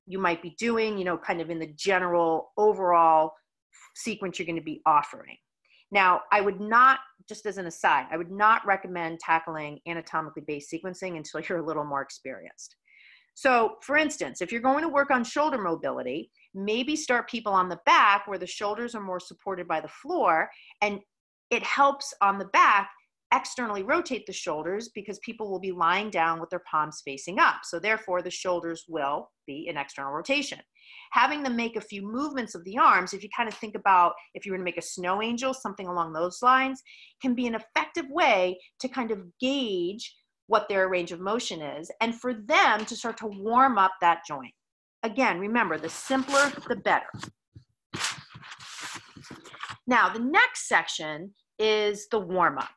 you 0.07 0.17
might 0.17 0.41
be 0.41 0.55
doing, 0.57 0.97
you 0.97 1.05
know, 1.05 1.17
kind 1.17 1.41
of 1.41 1.49
in 1.49 1.59
the 1.59 1.71
general 1.75 2.51
overall 2.57 3.33
sequence 3.95 4.39
you're 4.39 4.45
going 4.45 4.55
to 4.55 4.61
be 4.61 4.81
offering. 4.85 5.37
Now, 5.91 6.21
I 6.31 6.39
would 6.39 6.61
not, 6.61 6.99
just 7.27 7.45
as 7.45 7.57
an 7.57 7.67
aside, 7.67 8.07
I 8.11 8.17
would 8.17 8.31
not 8.31 8.65
recommend 8.65 9.19
tackling 9.19 9.79
anatomically 9.87 10.43
based 10.47 10.71
sequencing 10.71 11.17
until 11.17 11.41
you're 11.49 11.59
a 11.59 11.65
little 11.65 11.83
more 11.83 12.01
experienced. 12.01 12.77
So, 13.33 13.75
for 13.81 13.95
instance, 13.97 14.41
if 14.41 14.51
you're 14.51 14.61
going 14.61 14.83
to 14.83 14.89
work 14.89 15.09
on 15.09 15.23
shoulder 15.23 15.57
mobility, 15.57 16.31
maybe 16.53 16.95
start 16.95 17.29
people 17.29 17.53
on 17.53 17.69
the 17.69 17.79
back 17.85 18.27
where 18.27 18.37
the 18.37 18.47
shoulders 18.47 18.93
are 18.93 19.01
more 19.01 19.21
supported 19.21 19.67
by 19.67 19.79
the 19.79 19.87
floor 19.87 20.49
and 20.81 20.99
it 21.51 21.63
helps 21.63 22.13
on 22.21 22.39
the 22.39 22.45
back 22.45 22.89
externally 23.33 23.83
rotate 23.83 24.25
the 24.25 24.33
shoulders 24.33 24.89
because 24.93 25.19
people 25.19 25.49
will 25.49 25.59
be 25.59 25.71
lying 25.71 26.09
down 26.09 26.39
with 26.39 26.49
their 26.49 26.63
palms 26.69 27.01
facing 27.05 27.39
up. 27.39 27.61
So 27.63 27.79
therefore 27.79 28.21
the 28.21 28.29
shoulders 28.29 28.83
will 28.89 29.29
be 29.47 29.67
in 29.67 29.77
external 29.77 30.11
rotation. 30.11 30.59
Having 31.13 31.43
them 31.43 31.55
make 31.55 31.77
a 31.77 31.81
few 31.81 32.01
movements 32.01 32.55
of 32.55 32.63
the 32.65 32.77
arms, 32.77 33.13
if 33.13 33.23
you 33.23 33.29
kind 33.35 33.47
of 33.47 33.55
think 33.55 33.75
about 33.75 34.13
if 34.33 34.45
you 34.45 34.51
were 34.51 34.57
to 34.57 34.63
make 34.63 34.77
a 34.77 34.81
snow 34.81 35.21
angel, 35.21 35.53
something 35.53 35.87
along 35.87 36.11
those 36.11 36.41
lines, 36.41 36.81
can 37.21 37.33
be 37.33 37.47
an 37.47 37.55
effective 37.55 38.05
way 38.09 38.59
to 38.79 38.87
kind 38.89 39.11
of 39.11 39.23
gauge 39.39 40.13
what 40.47 40.67
their 40.67 40.89
range 40.89 41.13
of 41.13 41.21
motion 41.21 41.61
is 41.61 41.89
and 42.01 42.13
for 42.15 42.33
them 42.33 42.85
to 42.85 42.95
start 42.95 43.17
to 43.17 43.27
warm 43.27 43.77
up 43.77 43.93
that 44.01 44.19
joint. 44.27 44.53
Again, 45.03 45.39
remember, 45.39 45.77
the 45.77 45.89
simpler, 45.89 46.51
the 46.67 46.75
better. 46.75 47.07
Now, 49.91 50.07
the 50.07 50.19
next 50.19 50.69
section 50.69 51.33
is 51.59 52.07
the 52.07 52.19
warm 52.19 52.57
up. 52.57 52.69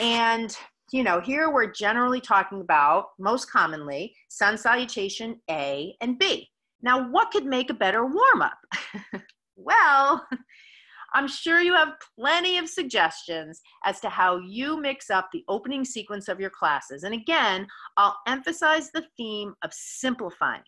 And, 0.00 0.56
you 0.92 1.02
know, 1.02 1.20
here 1.20 1.50
we're 1.50 1.72
generally 1.72 2.20
talking 2.20 2.60
about, 2.60 3.06
most 3.18 3.50
commonly, 3.50 4.14
sun 4.28 4.56
salutation 4.56 5.40
A 5.50 5.96
and 6.00 6.20
B. 6.20 6.48
Now, 6.80 7.10
what 7.10 7.32
could 7.32 7.44
make 7.44 7.70
a 7.70 7.74
better 7.74 8.06
warm 8.06 8.40
up? 8.40 8.58
well, 9.56 10.24
I'm 11.12 11.26
sure 11.26 11.60
you 11.60 11.74
have 11.74 11.94
plenty 12.16 12.56
of 12.56 12.68
suggestions 12.68 13.60
as 13.84 13.98
to 13.98 14.08
how 14.08 14.38
you 14.38 14.80
mix 14.80 15.10
up 15.10 15.28
the 15.32 15.42
opening 15.48 15.84
sequence 15.84 16.28
of 16.28 16.38
your 16.38 16.50
classes. 16.50 17.02
And 17.02 17.14
again, 17.14 17.66
I'll 17.96 18.16
emphasize 18.28 18.92
the 18.92 19.06
theme 19.16 19.54
of 19.64 19.74
simplifying. 19.74 20.62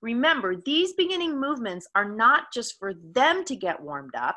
Remember, 0.00 0.54
these 0.56 0.92
beginning 0.94 1.40
movements 1.40 1.88
are 1.94 2.08
not 2.08 2.52
just 2.52 2.78
for 2.78 2.92
them 2.94 3.44
to 3.44 3.56
get 3.56 3.82
warmed 3.82 4.14
up, 4.16 4.36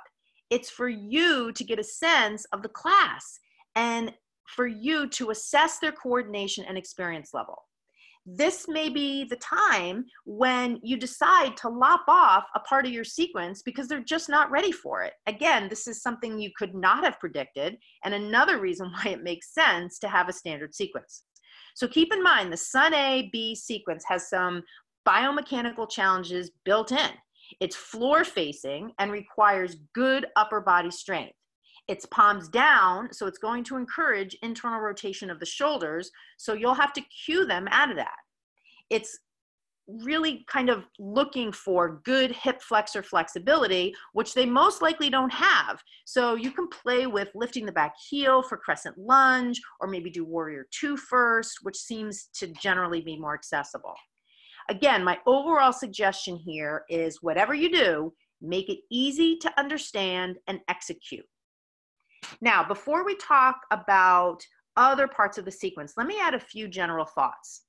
it's 0.51 0.69
for 0.69 0.89
you 0.89 1.51
to 1.53 1.63
get 1.63 1.79
a 1.79 1.83
sense 1.83 2.45
of 2.53 2.61
the 2.61 2.69
class 2.69 3.39
and 3.75 4.13
for 4.45 4.67
you 4.67 5.07
to 5.07 5.31
assess 5.31 5.79
their 5.79 5.93
coordination 5.93 6.65
and 6.67 6.77
experience 6.77 7.33
level. 7.33 7.63
This 8.25 8.67
may 8.67 8.89
be 8.89 9.23
the 9.23 9.37
time 9.37 10.05
when 10.25 10.79
you 10.83 10.95
decide 10.95 11.57
to 11.57 11.69
lop 11.69 12.03
off 12.07 12.43
a 12.53 12.59
part 12.59 12.85
of 12.85 12.91
your 12.91 13.05
sequence 13.05 13.63
because 13.63 13.87
they're 13.87 14.03
just 14.03 14.29
not 14.29 14.51
ready 14.51 14.71
for 14.71 15.01
it. 15.01 15.13
Again, 15.25 15.67
this 15.69 15.87
is 15.87 16.03
something 16.03 16.37
you 16.37 16.51
could 16.55 16.75
not 16.75 17.03
have 17.03 17.19
predicted, 17.19 17.77
and 18.05 18.13
another 18.13 18.59
reason 18.59 18.91
why 18.91 19.11
it 19.11 19.23
makes 19.23 19.55
sense 19.55 19.97
to 19.99 20.07
have 20.07 20.29
a 20.29 20.33
standard 20.33 20.75
sequence. 20.75 21.23
So 21.73 21.87
keep 21.87 22.13
in 22.13 22.21
mind 22.21 22.51
the 22.53 22.57
Sun 22.57 22.93
A 22.93 23.29
B 23.31 23.55
sequence 23.55 24.03
has 24.07 24.29
some 24.29 24.61
biomechanical 25.07 25.89
challenges 25.89 26.51
built 26.63 26.91
in. 26.91 27.11
It's 27.59 27.75
floor 27.75 28.23
facing 28.23 28.91
and 28.99 29.11
requires 29.11 29.77
good 29.93 30.27
upper 30.35 30.61
body 30.61 30.91
strength. 30.91 31.35
It's 31.87 32.05
palms 32.05 32.47
down, 32.47 33.11
so 33.11 33.27
it's 33.27 33.39
going 33.39 33.63
to 33.65 33.77
encourage 33.77 34.37
internal 34.41 34.79
rotation 34.79 35.29
of 35.29 35.39
the 35.39 35.45
shoulders, 35.45 36.11
so 36.37 36.53
you'll 36.53 36.73
have 36.73 36.93
to 36.93 37.01
cue 37.01 37.45
them 37.45 37.67
out 37.71 37.89
of 37.89 37.97
that. 37.97 38.15
It's 38.89 39.19
really 39.87 40.45
kind 40.47 40.69
of 40.69 40.85
looking 40.99 41.51
for 41.51 42.01
good 42.05 42.31
hip 42.31 42.61
flexor 42.61 43.03
flexibility, 43.03 43.93
which 44.13 44.33
they 44.33 44.45
most 44.45 44.81
likely 44.81 45.09
don't 45.09 45.33
have. 45.33 45.81
So 46.05 46.35
you 46.35 46.51
can 46.51 46.67
play 46.69 47.07
with 47.07 47.29
lifting 47.35 47.65
the 47.65 47.71
back 47.71 47.95
heel 48.09 48.41
for 48.41 48.57
crescent 48.57 48.97
lunge, 48.97 49.59
or 49.79 49.87
maybe 49.87 50.09
do 50.09 50.23
warrior 50.23 50.67
two 50.71 50.95
first, 50.95 51.59
which 51.63 51.77
seems 51.77 52.29
to 52.35 52.47
generally 52.47 53.01
be 53.01 53.17
more 53.17 53.33
accessible. 53.33 53.95
Again, 54.69 55.03
my 55.03 55.19
overall 55.25 55.73
suggestion 55.73 56.37
here 56.37 56.83
is 56.89 57.21
whatever 57.21 57.53
you 57.53 57.71
do, 57.71 58.13
make 58.41 58.69
it 58.69 58.79
easy 58.89 59.37
to 59.37 59.59
understand 59.59 60.37
and 60.47 60.59
execute. 60.67 61.25
Now, 62.41 62.63
before 62.63 63.05
we 63.05 63.15
talk 63.15 63.61
about 63.71 64.45
other 64.77 65.07
parts 65.07 65.37
of 65.37 65.45
the 65.45 65.51
sequence, 65.51 65.93
let 65.97 66.07
me 66.07 66.19
add 66.21 66.33
a 66.33 66.39
few 66.39 66.67
general 66.67 67.05
thoughts. 67.05 67.63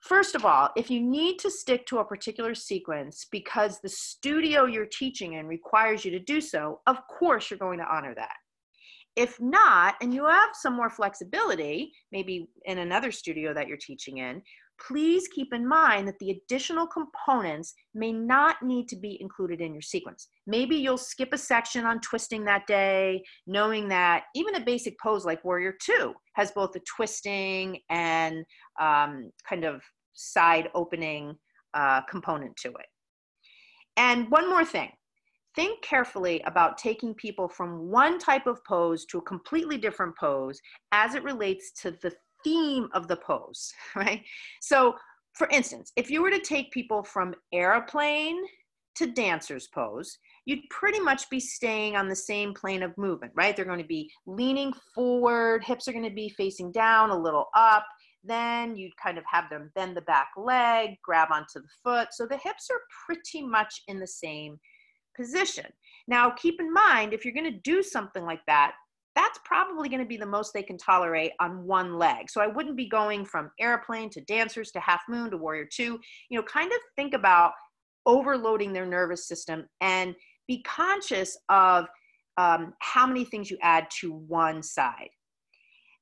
First 0.00 0.34
of 0.34 0.46
all, 0.46 0.70
if 0.76 0.90
you 0.90 1.00
need 1.00 1.38
to 1.40 1.50
stick 1.50 1.84
to 1.86 1.98
a 1.98 2.04
particular 2.04 2.54
sequence 2.54 3.26
because 3.30 3.80
the 3.80 3.88
studio 3.88 4.64
you're 4.64 4.86
teaching 4.86 5.34
in 5.34 5.46
requires 5.46 6.04
you 6.04 6.10
to 6.12 6.18
do 6.18 6.40
so, 6.40 6.80
of 6.86 6.98
course 7.06 7.50
you're 7.50 7.58
going 7.58 7.78
to 7.80 7.94
honor 7.94 8.14
that. 8.14 8.36
If 9.16 9.38
not, 9.40 9.96
and 10.00 10.14
you 10.14 10.26
have 10.26 10.50
some 10.54 10.74
more 10.74 10.88
flexibility, 10.88 11.92
maybe 12.12 12.48
in 12.64 12.78
another 12.78 13.12
studio 13.12 13.52
that 13.52 13.68
you're 13.68 13.76
teaching 13.76 14.18
in, 14.18 14.40
please 14.86 15.28
keep 15.28 15.52
in 15.52 15.66
mind 15.66 16.08
that 16.08 16.18
the 16.18 16.30
additional 16.30 16.86
components 16.86 17.74
may 17.94 18.12
not 18.12 18.62
need 18.62 18.88
to 18.88 18.96
be 18.96 19.18
included 19.20 19.60
in 19.60 19.72
your 19.72 19.82
sequence. 19.82 20.28
Maybe 20.46 20.76
you'll 20.76 20.98
skip 20.98 21.32
a 21.32 21.38
section 21.38 21.84
on 21.84 22.00
twisting 22.00 22.44
that 22.44 22.66
day, 22.66 23.22
knowing 23.46 23.88
that 23.88 24.24
even 24.34 24.54
a 24.56 24.64
basic 24.64 24.98
pose 24.98 25.24
like 25.24 25.44
Warrior 25.44 25.74
Two 25.80 26.14
has 26.34 26.50
both 26.52 26.74
a 26.76 26.80
twisting 26.96 27.78
and 27.90 28.44
um, 28.80 29.30
kind 29.48 29.64
of 29.64 29.82
side 30.14 30.68
opening 30.74 31.36
uh, 31.74 32.02
component 32.02 32.56
to 32.56 32.68
it. 32.68 32.86
And 33.96 34.30
one 34.30 34.48
more 34.48 34.64
thing 34.64 34.90
think 35.56 35.82
carefully 35.82 36.40
about 36.46 36.78
taking 36.78 37.12
people 37.14 37.48
from 37.48 37.90
one 37.90 38.18
type 38.18 38.46
of 38.46 38.64
pose 38.64 39.04
to 39.06 39.18
a 39.18 39.22
completely 39.22 39.76
different 39.76 40.16
pose 40.16 40.60
as 40.92 41.14
it 41.14 41.24
relates 41.24 41.72
to 41.82 41.90
the 42.02 42.12
theme 42.44 42.88
of 42.92 43.08
the 43.08 43.16
pose, 43.16 43.72
right? 43.96 44.22
So, 44.60 44.94
for 45.34 45.48
instance, 45.48 45.92
if 45.96 46.10
you 46.10 46.22
were 46.22 46.30
to 46.30 46.40
take 46.40 46.72
people 46.72 47.02
from 47.02 47.34
airplane 47.52 48.42
to 48.96 49.06
dancer's 49.06 49.68
pose, 49.68 50.18
you'd 50.44 50.68
pretty 50.70 51.00
much 51.00 51.30
be 51.30 51.40
staying 51.40 51.96
on 51.96 52.08
the 52.08 52.16
same 52.16 52.52
plane 52.52 52.82
of 52.82 52.96
movement, 52.98 53.32
right? 53.36 53.54
They're 53.54 53.64
going 53.64 53.78
to 53.78 53.84
be 53.84 54.10
leaning 54.26 54.72
forward, 54.94 55.64
hips 55.64 55.86
are 55.88 55.92
going 55.92 56.04
to 56.04 56.10
be 56.10 56.28
facing 56.30 56.72
down, 56.72 57.10
a 57.10 57.16
little 57.16 57.46
up. 57.54 57.86
Then 58.22 58.76
you'd 58.76 58.96
kind 59.02 59.16
of 59.16 59.24
have 59.30 59.48
them 59.48 59.70
bend 59.74 59.96
the 59.96 60.02
back 60.02 60.28
leg, 60.36 60.90
grab 61.02 61.28
onto 61.32 61.54
the 61.54 61.68
foot. 61.82 62.08
So 62.12 62.26
the 62.26 62.36
hips 62.36 62.68
are 62.70 62.80
pretty 63.06 63.42
much 63.42 63.82
in 63.88 63.98
the 63.98 64.06
same 64.06 64.58
position. 65.16 65.66
Now, 66.06 66.30
keep 66.30 66.60
in 66.60 66.72
mind, 66.72 67.12
if 67.12 67.24
you're 67.24 67.34
going 67.34 67.50
to 67.50 67.60
do 67.64 67.82
something 67.82 68.24
like 68.24 68.42
that, 68.46 68.72
that's 69.16 69.40
probably 69.44 69.88
going 69.88 70.02
to 70.02 70.08
be 70.08 70.16
the 70.16 70.26
most 70.26 70.52
they 70.52 70.62
can 70.62 70.78
tolerate 70.78 71.32
on 71.40 71.64
one 71.64 71.98
leg. 71.98 72.30
So 72.30 72.40
I 72.40 72.46
wouldn't 72.46 72.76
be 72.76 72.88
going 72.88 73.24
from 73.24 73.50
airplane 73.58 74.08
to 74.10 74.20
dancers 74.22 74.70
to 74.72 74.80
half 74.80 75.02
moon 75.08 75.30
to 75.30 75.36
warrior 75.36 75.66
two. 75.70 75.98
You 76.28 76.38
know, 76.38 76.44
kind 76.44 76.70
of 76.70 76.78
think 76.96 77.14
about 77.14 77.52
overloading 78.06 78.72
their 78.72 78.86
nervous 78.86 79.26
system 79.26 79.66
and 79.80 80.14
be 80.46 80.62
conscious 80.62 81.36
of 81.48 81.86
um, 82.36 82.72
how 82.80 83.06
many 83.06 83.24
things 83.24 83.50
you 83.50 83.58
add 83.62 83.86
to 84.00 84.12
one 84.12 84.62
side. 84.62 85.10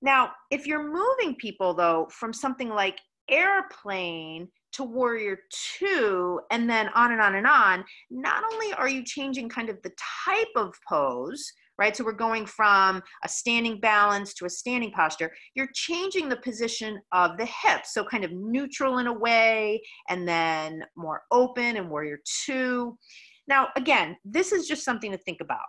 Now, 0.01 0.33
if 0.51 0.67
you're 0.67 0.85
moving 0.85 1.35
people 1.37 1.75
though 1.75 2.09
from 2.13 2.33
something 2.33 2.69
like 2.69 3.01
airplane 3.31 4.49
to 4.73 4.85
warrior 4.85 5.41
two 5.51 6.41
and 6.51 6.69
then 6.69 6.89
on 6.95 7.13
and 7.13 7.21
on 7.21 7.35
and 7.35 7.47
on, 7.47 7.85
not 8.11 8.45
only 8.53 8.73
are 8.75 8.89
you 8.89 9.03
changing 9.05 9.49
kind 9.49 9.69
of 9.69 9.83
the 9.83 9.93
type 10.25 10.49
of 10.57 10.73
pose, 10.89 11.53
right? 11.79 11.97
So 11.97 12.05
we're 12.05 12.13
going 12.13 12.45
from 12.45 13.03
a 13.25 13.29
standing 13.29 13.81
balance 13.81 14.35
to 14.35 14.47
a 14.47 14.51
standing 14.51 14.91
posture. 14.91 15.33
You're 15.55 15.71
changing 15.75 16.29
the 16.29 16.37
position 16.39 17.01
of 17.13 17.37
the 17.39 17.47
hips. 17.47 17.95
So 17.95 18.05
kind 18.05 18.25
of 18.25 18.33
neutral 18.33 18.99
in 18.99 19.07
a 19.07 19.13
way, 19.13 19.81
and 20.09 20.27
then 20.27 20.83
more 20.97 21.23
open 21.31 21.77
and 21.77 21.89
warrior 21.89 22.19
two. 22.45 22.99
Now, 23.47 23.69
again, 23.77 24.17
this 24.25 24.53
is 24.53 24.67
just 24.67 24.85
something 24.85 25.11
to 25.13 25.19
think 25.19 25.41
about. 25.41 25.61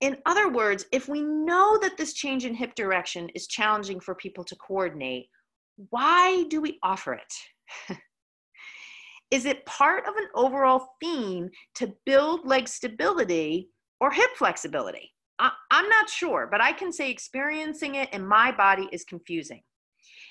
In 0.00 0.16
other 0.24 0.48
words, 0.48 0.86
if 0.92 1.08
we 1.08 1.22
know 1.22 1.78
that 1.82 1.98
this 1.98 2.14
change 2.14 2.44
in 2.44 2.54
hip 2.54 2.74
direction 2.74 3.28
is 3.34 3.46
challenging 3.46 4.00
for 4.00 4.14
people 4.14 4.44
to 4.44 4.56
coordinate, 4.56 5.26
why 5.90 6.44
do 6.48 6.60
we 6.60 6.78
offer 6.82 7.14
it? 7.14 7.98
is 9.30 9.44
it 9.44 9.64
part 9.66 10.06
of 10.06 10.16
an 10.16 10.26
overall 10.34 10.88
theme 11.02 11.50
to 11.74 11.92
build 12.06 12.46
leg 12.46 12.66
stability 12.68 13.68
or 14.00 14.10
hip 14.10 14.30
flexibility. 14.36 15.12
I, 15.38 15.50
am 15.70 15.88
not 15.88 16.08
sure, 16.08 16.48
but 16.50 16.60
I 16.60 16.72
can 16.72 16.92
say 16.92 17.10
experiencing 17.10 17.94
it 17.96 18.12
in 18.12 18.26
my 18.26 18.52
body 18.52 18.88
is 18.92 19.04
confusing. 19.04 19.62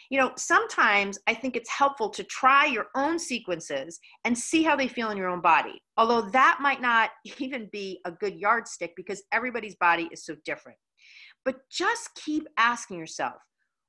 You 0.09 0.19
know, 0.19 0.31
sometimes 0.37 1.19
I 1.27 1.35
think 1.35 1.55
it's 1.55 1.69
helpful 1.69 2.09
to 2.09 2.23
try 2.23 2.65
your 2.65 2.87
own 2.95 3.19
sequences 3.19 3.99
and 4.25 4.35
see 4.35 4.63
how 4.63 4.75
they 4.75 4.87
feel 4.87 5.11
in 5.11 5.17
your 5.17 5.29
own 5.29 5.41
body. 5.41 5.81
Although 5.97 6.29
that 6.31 6.59
might 6.61 6.81
not 6.81 7.11
even 7.39 7.69
be 7.71 7.99
a 8.05 8.11
good 8.11 8.35
yardstick 8.35 8.93
because 8.95 9.23
everybody's 9.31 9.75
body 9.75 10.09
is 10.11 10.25
so 10.25 10.35
different. 10.45 10.77
But 11.45 11.57
just 11.71 12.09
keep 12.15 12.47
asking 12.57 12.97
yourself, 12.97 13.35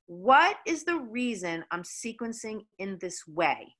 what 0.07 0.57
is 0.67 0.83
the 0.83 0.99
reason 0.99 1.63
I'm 1.71 1.83
sequencing 1.83 2.61
in 2.79 2.97
this 2.99 3.21
way? 3.27 3.75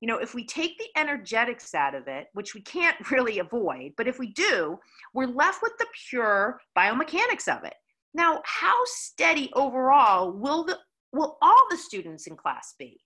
You 0.00 0.06
know, 0.06 0.18
if 0.18 0.34
we 0.34 0.44
take 0.44 0.78
the 0.78 1.00
energetics 1.00 1.74
out 1.74 1.94
of 1.94 2.06
it, 2.06 2.28
which 2.34 2.54
we 2.54 2.60
can't 2.62 2.96
really 3.10 3.38
avoid, 3.38 3.92
but 3.96 4.08
if 4.08 4.18
we 4.18 4.32
do, 4.32 4.78
we're 5.14 5.26
left 5.26 5.62
with 5.62 5.72
the 5.78 5.86
pure 6.08 6.60
biomechanics 6.76 7.48
of 7.48 7.64
it. 7.64 7.74
Now, 8.14 8.42
how 8.44 8.76
steady 8.84 9.50
overall 9.54 10.32
will 10.32 10.64
the 10.64 10.78
will 11.12 11.38
all 11.40 11.66
the 11.70 11.76
students 11.76 12.26
in 12.26 12.36
class 12.36 12.74
be? 12.78 13.00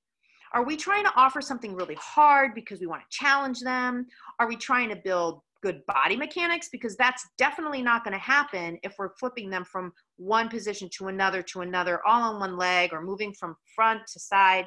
Are 0.55 0.64
we 0.64 0.76
trying 0.76 1.05
to 1.05 1.12
offer 1.16 1.40
something 1.40 1.74
really 1.74 1.96
hard 1.98 2.55
because 2.55 2.81
we 2.81 2.87
want 2.87 3.02
to 3.02 3.16
challenge 3.16 3.61
them? 3.61 4.07
Are 4.38 4.48
we 4.48 4.57
trying 4.57 4.90
to 4.90 4.96
build 4.96 5.40
good 5.62 5.81
body 5.87 6.16
mechanics? 6.16 6.68
Because 6.70 6.96
that's 6.96 7.26
definitely 7.38 7.81
not 7.81 8.05
going 8.05 8.12
to 8.12 8.18
happen 8.18 8.78
if 8.83 8.94
we're 8.98 9.14
flipping 9.18 9.48
them 9.48 9.64
from 9.64 9.92
one 10.16 10.48
position 10.48 10.90
to 10.98 11.09
another 11.09 11.42
to 11.42 11.62
another, 11.62 12.00
all 12.07 12.35
on 12.35 12.40
one 12.40 12.59
leg, 12.59 12.92
or 12.92 13.02
moving 13.02 13.33
from 13.33 13.57
front 13.74 14.02
to 14.12 14.20
side 14.20 14.66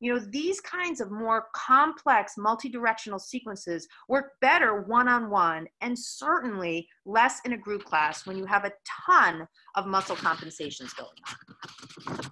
you 0.00 0.12
know, 0.12 0.20
these 0.30 0.60
kinds 0.60 1.00
of 1.00 1.10
more 1.10 1.46
complex 1.54 2.34
multi-directional 2.36 3.18
sequences 3.18 3.88
work 4.08 4.32
better 4.40 4.82
one-on-one 4.82 5.66
and 5.80 5.98
certainly 5.98 6.86
less 7.06 7.40
in 7.44 7.54
a 7.54 7.58
group 7.58 7.84
class 7.84 8.26
when 8.26 8.36
you 8.36 8.44
have 8.44 8.64
a 8.64 8.72
ton 9.06 9.48
of 9.74 9.86
muscle 9.86 10.16
compensations 10.16 10.92
going 10.92 11.10
on. 11.28 12.30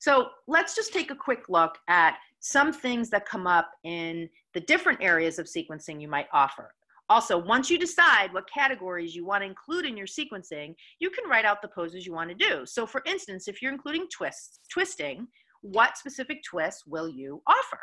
So 0.00 0.28
let's 0.46 0.76
just 0.76 0.92
take 0.92 1.10
a 1.10 1.16
quick 1.16 1.48
look 1.48 1.76
at 1.88 2.16
some 2.40 2.72
things 2.72 3.10
that 3.10 3.26
come 3.26 3.48
up 3.48 3.70
in 3.82 4.28
the 4.54 4.60
different 4.60 5.02
areas 5.02 5.40
of 5.40 5.46
sequencing 5.46 6.00
you 6.00 6.08
might 6.08 6.28
offer. 6.32 6.72
Also, 7.10 7.38
once 7.38 7.70
you 7.70 7.78
decide 7.78 8.32
what 8.32 8.48
categories 8.52 9.14
you 9.14 9.24
want 9.24 9.42
to 9.42 9.48
include 9.48 9.86
in 9.86 9.96
your 9.96 10.06
sequencing, 10.06 10.74
you 11.00 11.10
can 11.10 11.28
write 11.28 11.46
out 11.46 11.62
the 11.62 11.68
poses 11.68 12.06
you 12.06 12.12
want 12.12 12.28
to 12.28 12.36
do. 12.36 12.66
So 12.66 12.86
for 12.86 13.02
instance, 13.06 13.48
if 13.48 13.62
you're 13.62 13.72
including 13.72 14.06
twists, 14.14 14.60
twisting, 14.70 15.26
what 15.62 15.96
specific 15.96 16.42
twists 16.42 16.84
will 16.86 17.08
you 17.08 17.42
offer? 17.46 17.80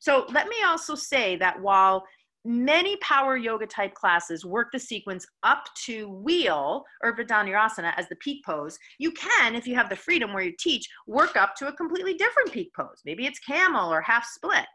So 0.00 0.26
let 0.32 0.48
me 0.48 0.56
also 0.64 0.94
say 0.94 1.36
that 1.36 1.60
while 1.60 2.04
many 2.44 2.96
power 2.96 3.36
yoga 3.36 3.66
type 3.66 3.94
classes 3.94 4.46
work 4.46 4.68
the 4.72 4.78
sequence 4.78 5.26
up 5.42 5.64
to 5.84 6.08
wheel 6.08 6.84
Urdhva 7.04 7.26
Dhanurasana 7.26 7.92
as 7.96 8.08
the 8.08 8.16
peak 8.16 8.44
pose, 8.44 8.78
you 8.98 9.12
can, 9.12 9.54
if 9.54 9.66
you 9.66 9.74
have 9.74 9.90
the 9.90 9.96
freedom 9.96 10.32
where 10.32 10.42
you 10.42 10.54
teach, 10.58 10.88
work 11.06 11.36
up 11.36 11.54
to 11.56 11.68
a 11.68 11.72
completely 11.72 12.14
different 12.14 12.50
peak 12.50 12.72
pose. 12.74 13.02
Maybe 13.04 13.26
it's 13.26 13.38
camel 13.40 13.92
or 13.92 14.00
half 14.00 14.26
split. 14.26 14.66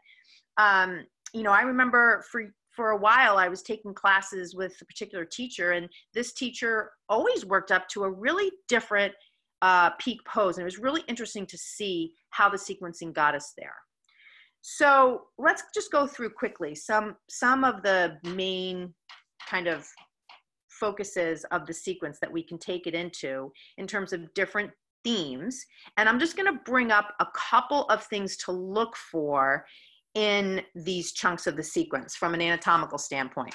Um, 0.58 1.04
you 1.32 1.42
know, 1.42 1.50
I 1.50 1.62
remember 1.62 2.24
for 2.30 2.44
for 2.70 2.90
a 2.90 2.96
while 2.96 3.38
I 3.38 3.48
was 3.48 3.62
taking 3.62 3.94
classes 3.94 4.54
with 4.54 4.76
a 4.82 4.84
particular 4.84 5.24
teacher, 5.24 5.72
and 5.72 5.88
this 6.14 6.34
teacher 6.34 6.90
always 7.08 7.44
worked 7.44 7.72
up 7.72 7.88
to 7.88 8.04
a 8.04 8.10
really 8.10 8.52
different 8.68 9.14
uh, 9.62 9.90
peak 9.98 10.20
pose. 10.26 10.56
And 10.56 10.62
it 10.62 10.64
was 10.64 10.78
really 10.78 11.02
interesting 11.08 11.46
to 11.46 11.58
see 11.58 12.12
how 12.30 12.48
the 12.48 12.56
sequencing 12.56 13.12
got 13.12 13.34
us 13.34 13.52
there. 13.56 13.74
So 14.62 15.22
let's 15.38 15.62
just 15.74 15.92
go 15.92 16.06
through 16.06 16.30
quickly 16.30 16.74
some, 16.74 17.16
some 17.30 17.62
of 17.62 17.82
the 17.82 18.18
main 18.24 18.92
kind 19.48 19.68
of 19.68 19.86
focuses 20.68 21.44
of 21.52 21.66
the 21.66 21.72
sequence 21.72 22.18
that 22.20 22.32
we 22.32 22.42
can 22.42 22.58
take 22.58 22.86
it 22.86 22.94
into 22.94 23.52
in 23.78 23.86
terms 23.86 24.12
of 24.12 24.32
different 24.34 24.70
themes. 25.04 25.64
And 25.96 26.08
I'm 26.08 26.18
just 26.18 26.36
going 26.36 26.52
to 26.52 26.60
bring 26.64 26.90
up 26.90 27.14
a 27.20 27.26
couple 27.34 27.84
of 27.84 28.04
things 28.04 28.36
to 28.38 28.52
look 28.52 28.96
for 28.96 29.64
in 30.14 30.62
these 30.74 31.12
chunks 31.12 31.46
of 31.46 31.56
the 31.56 31.62
sequence 31.62 32.16
from 32.16 32.34
an 32.34 32.42
anatomical 32.42 32.98
standpoint. 32.98 33.54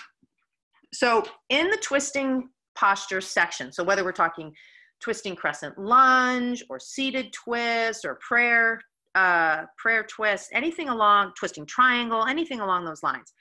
So 0.94 1.24
in 1.50 1.70
the 1.70 1.78
twisting 1.78 2.50
posture 2.76 3.22
section, 3.22 3.72
so 3.72 3.84
whether 3.84 4.04
we're 4.04 4.12
talking 4.12 4.54
twisting 5.02 5.36
crescent 5.36 5.78
lunge 5.78 6.64
or 6.70 6.80
seated 6.80 7.34
twist 7.34 8.06
or 8.06 8.20
prayer 8.28 8.80
uh, 9.16 9.64
prayer 9.78 10.04
twist, 10.04 10.50
anything 10.54 10.90
along 10.90 11.34
twisting 11.38 11.66
triangle, 11.66 12.26
anything 12.26 12.62
along 12.62 12.86
those 12.86 13.04
lines. 13.04 13.34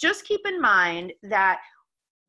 Just 0.00 0.24
keep 0.24 0.40
in 0.44 0.60
mind 0.60 1.12
that 1.22 1.60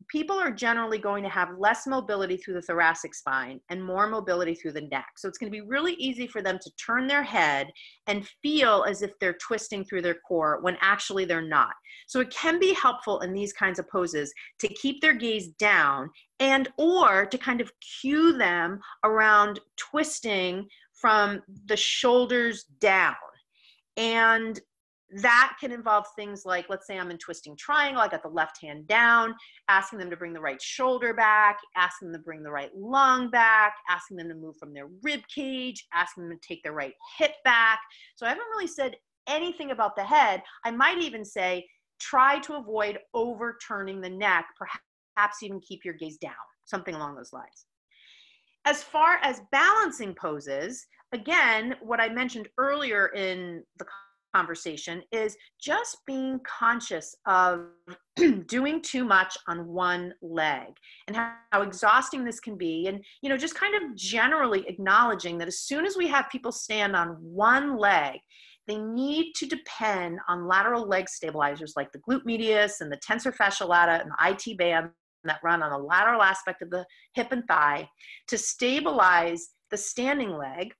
people 0.07 0.37
are 0.39 0.51
generally 0.51 0.97
going 0.97 1.23
to 1.23 1.29
have 1.29 1.57
less 1.57 1.87
mobility 1.87 2.37
through 2.37 2.53
the 2.53 2.61
thoracic 2.61 3.13
spine 3.15 3.59
and 3.69 3.83
more 3.83 4.07
mobility 4.07 4.53
through 4.53 4.73
the 4.73 4.87
neck. 4.91 5.07
So 5.17 5.27
it's 5.27 5.37
going 5.37 5.51
to 5.51 5.55
be 5.55 5.65
really 5.65 5.93
easy 5.93 6.27
for 6.27 6.41
them 6.41 6.59
to 6.61 6.71
turn 6.75 7.07
their 7.07 7.23
head 7.23 7.67
and 8.07 8.27
feel 8.41 8.85
as 8.87 9.01
if 9.01 9.11
they're 9.19 9.37
twisting 9.41 9.83
through 9.83 10.03
their 10.03 10.17
core 10.27 10.59
when 10.61 10.77
actually 10.81 11.25
they're 11.25 11.41
not. 11.41 11.73
So 12.07 12.19
it 12.19 12.29
can 12.29 12.59
be 12.59 12.73
helpful 12.73 13.21
in 13.21 13.33
these 13.33 13.53
kinds 13.53 13.79
of 13.79 13.89
poses 13.89 14.33
to 14.59 14.67
keep 14.67 15.01
their 15.01 15.13
gaze 15.13 15.47
down 15.59 16.09
and 16.39 16.67
or 16.77 17.25
to 17.25 17.37
kind 17.37 17.61
of 17.61 17.71
cue 18.01 18.37
them 18.37 18.79
around 19.03 19.59
twisting 19.77 20.67
from 20.93 21.41
the 21.65 21.77
shoulders 21.77 22.65
down. 22.79 23.15
And 23.97 24.59
that 25.21 25.55
can 25.59 25.71
involve 25.71 26.05
things 26.15 26.45
like, 26.45 26.65
let's 26.69 26.87
say 26.87 26.97
I'm 26.97 27.11
in 27.11 27.17
twisting 27.17 27.55
triangle, 27.55 28.01
I 28.01 28.07
got 28.07 28.23
the 28.23 28.29
left 28.29 28.61
hand 28.61 28.87
down, 28.87 29.35
asking 29.69 29.99
them 29.99 30.09
to 30.09 30.17
bring 30.17 30.33
the 30.33 30.41
right 30.41 30.61
shoulder 30.61 31.13
back, 31.13 31.57
asking 31.75 32.11
them 32.11 32.21
to 32.21 32.25
bring 32.25 32.43
the 32.43 32.51
right 32.51 32.71
lung 32.75 33.29
back, 33.29 33.75
asking 33.89 34.17
them 34.17 34.29
to 34.29 34.35
move 34.35 34.57
from 34.57 34.73
their 34.73 34.87
rib 35.03 35.21
cage, 35.33 35.85
asking 35.93 36.27
them 36.27 36.37
to 36.37 36.47
take 36.47 36.63
their 36.63 36.73
right 36.73 36.93
hip 37.17 37.33
back. 37.43 37.79
So 38.15 38.25
I 38.25 38.29
haven't 38.29 38.49
really 38.51 38.67
said 38.67 38.95
anything 39.27 39.71
about 39.71 39.95
the 39.95 40.03
head. 40.03 40.41
I 40.63 40.71
might 40.71 41.01
even 41.01 41.23
say, 41.23 41.65
try 41.99 42.39
to 42.39 42.55
avoid 42.55 42.99
overturning 43.13 44.01
the 44.01 44.09
neck, 44.09 44.47
perhaps 44.57 45.43
even 45.43 45.59
keep 45.61 45.85
your 45.85 45.93
gaze 45.93 46.17
down, 46.17 46.33
something 46.65 46.93
along 46.93 47.15
those 47.15 47.33
lines. 47.33 47.65
As 48.65 48.83
far 48.83 49.19
as 49.21 49.41
balancing 49.51 50.15
poses, 50.15 50.85
again, 51.11 51.75
what 51.81 52.01
I 52.01 52.09
mentioned 52.09 52.49
earlier 52.57 53.07
in 53.09 53.63
the 53.77 53.85
conversation 54.35 55.01
is 55.11 55.37
just 55.61 55.97
being 56.05 56.39
conscious 56.45 57.15
of 57.25 57.67
doing 58.47 58.81
too 58.81 59.05
much 59.05 59.37
on 59.47 59.67
one 59.67 60.13
leg 60.21 60.67
and 61.07 61.15
how, 61.15 61.33
how, 61.51 61.61
exhausting 61.61 62.25
this 62.25 62.39
can 62.39 62.57
be 62.57 62.87
and 62.87 63.03
you 63.21 63.29
know 63.29 63.37
just 63.37 63.55
kind 63.55 63.75
of 63.75 63.95
generally 63.95 64.67
acknowledging 64.67 65.37
that 65.37 65.47
as 65.47 65.59
soon 65.59 65.85
as 65.85 65.95
we 65.95 66.07
have 66.07 66.25
people 66.29 66.51
stand 66.51 66.95
on 66.95 67.09
one 67.21 67.77
leg 67.77 68.19
they 68.67 68.77
need 68.77 69.33
to 69.35 69.45
depend 69.45 70.19
on 70.27 70.47
lateral 70.47 70.87
leg 70.87 71.07
stabilizers 71.07 71.73
like 71.77 71.91
the 71.91 71.99
glute 71.99 72.25
medius 72.25 72.81
and 72.81 72.91
the 72.91 72.97
tensor 72.97 73.33
fasciae 73.35 73.67
lata 73.67 74.01
and 74.01 74.11
the 74.11 74.51
IT 74.51 74.57
band 74.57 74.89
that 75.23 75.39
run 75.43 75.63
on 75.63 75.71
the 75.71 75.77
lateral 75.77 76.21
aspect 76.21 76.61
of 76.61 76.69
the 76.69 76.85
hip 77.13 77.31
and 77.31 77.43
thigh 77.47 77.87
to 78.27 78.37
stabilize 78.37 79.49
the 79.71 79.77
standing 79.77 80.37
leg 80.37 80.73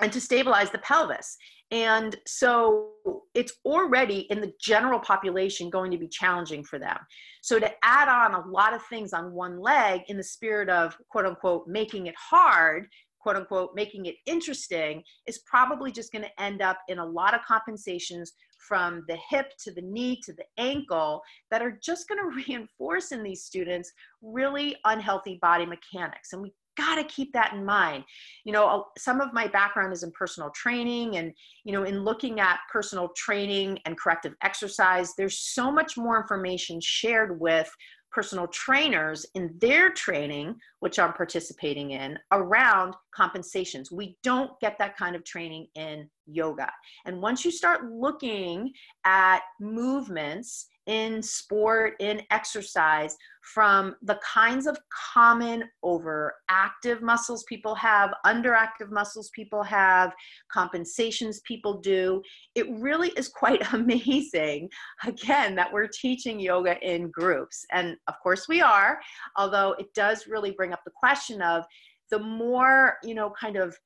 and 0.00 0.12
to 0.12 0.20
stabilize 0.20 0.70
the 0.70 0.78
pelvis. 0.78 1.36
And 1.70 2.16
so 2.26 2.90
it's 3.34 3.52
already 3.64 4.20
in 4.30 4.40
the 4.40 4.52
general 4.60 4.98
population 5.00 5.68
going 5.68 5.90
to 5.90 5.98
be 5.98 6.08
challenging 6.08 6.64
for 6.64 6.78
them. 6.78 6.96
So 7.42 7.58
to 7.58 7.70
add 7.82 8.08
on 8.08 8.34
a 8.34 8.46
lot 8.48 8.72
of 8.72 8.82
things 8.86 9.12
on 9.12 9.32
one 9.32 9.60
leg 9.60 10.02
in 10.08 10.16
the 10.16 10.22
spirit 10.22 10.70
of 10.70 10.96
quote 11.10 11.26
unquote 11.26 11.68
making 11.68 12.06
it 12.06 12.14
hard, 12.16 12.86
quote 13.20 13.36
unquote 13.36 13.70
making 13.74 14.06
it 14.06 14.14
interesting, 14.26 15.02
is 15.26 15.40
probably 15.40 15.92
just 15.92 16.10
going 16.10 16.24
to 16.24 16.42
end 16.42 16.62
up 16.62 16.78
in 16.88 16.98
a 16.98 17.06
lot 17.06 17.34
of 17.34 17.42
compensations 17.46 18.32
from 18.66 19.04
the 19.08 19.16
hip 19.28 19.52
to 19.58 19.72
the 19.72 19.82
knee 19.82 20.20
to 20.24 20.32
the 20.32 20.44
ankle 20.58 21.22
that 21.50 21.62
are 21.62 21.78
just 21.82 22.08
going 22.08 22.18
to 22.30 22.44
reinforce 22.46 23.12
in 23.12 23.22
these 23.22 23.44
students 23.44 23.92
really 24.22 24.76
unhealthy 24.84 25.38
body 25.40 25.66
mechanics. 25.66 26.32
And 26.32 26.42
we 26.42 26.52
got 26.78 26.94
to 26.94 27.04
keep 27.04 27.32
that 27.34 27.52
in 27.52 27.64
mind. 27.64 28.04
You 28.44 28.52
know, 28.52 28.86
some 28.96 29.20
of 29.20 29.34
my 29.34 29.48
background 29.48 29.92
is 29.92 30.04
in 30.04 30.12
personal 30.12 30.50
training, 30.50 31.16
and, 31.16 31.34
you 31.64 31.72
know, 31.72 31.82
in 31.82 32.04
looking 32.04 32.40
at 32.40 32.60
personal 32.72 33.10
training 33.16 33.78
and 33.84 33.98
corrective 33.98 34.34
exercise, 34.42 35.12
there's 35.18 35.40
so 35.40 35.70
much 35.70 35.98
more 35.98 36.18
information 36.18 36.80
shared 36.80 37.38
with 37.38 37.70
personal 38.10 38.46
trainers 38.48 39.26
in 39.34 39.54
their 39.58 39.90
training, 39.90 40.56
which 40.80 40.98
I'm 40.98 41.12
participating 41.12 41.90
in, 41.90 42.18
around 42.32 42.94
compensations. 43.14 43.92
We 43.92 44.16
don't 44.22 44.58
get 44.60 44.78
that 44.78 44.96
kind 44.96 45.14
of 45.14 45.24
training 45.24 45.66
in 45.74 46.08
yoga. 46.26 46.72
And 47.04 47.20
once 47.20 47.44
you 47.44 47.50
start 47.50 47.92
looking 47.92 48.72
at 49.04 49.40
movements 49.60 50.68
in 50.86 51.22
sport, 51.22 51.96
in 52.00 52.22
exercise, 52.30 53.14
from 53.54 53.96
the 54.02 54.18
kinds 54.22 54.66
of 54.66 54.78
common 55.14 55.64
overactive 55.84 57.00
muscles 57.00 57.44
people 57.48 57.74
have, 57.74 58.12
underactive 58.26 58.90
muscles 58.90 59.30
people 59.34 59.62
have, 59.62 60.12
compensations 60.52 61.40
people 61.40 61.80
do. 61.80 62.22
It 62.54 62.66
really 62.70 63.08
is 63.10 63.28
quite 63.28 63.62
amazing, 63.72 64.68
again, 65.04 65.54
that 65.56 65.72
we're 65.72 65.88
teaching 65.88 66.38
yoga 66.38 66.78
in 66.80 67.10
groups. 67.10 67.64
And 67.72 67.96
of 68.06 68.14
course 68.22 68.46
we 68.48 68.60
are, 68.60 69.00
although 69.36 69.74
it 69.78 69.92
does 69.94 70.26
really 70.26 70.50
bring 70.50 70.72
up 70.72 70.80
the 70.84 70.92
question 70.94 71.40
of 71.40 71.64
the 72.10 72.18
more, 72.18 72.96
you 73.02 73.14
know, 73.14 73.32
kind 73.38 73.56
of 73.56 73.76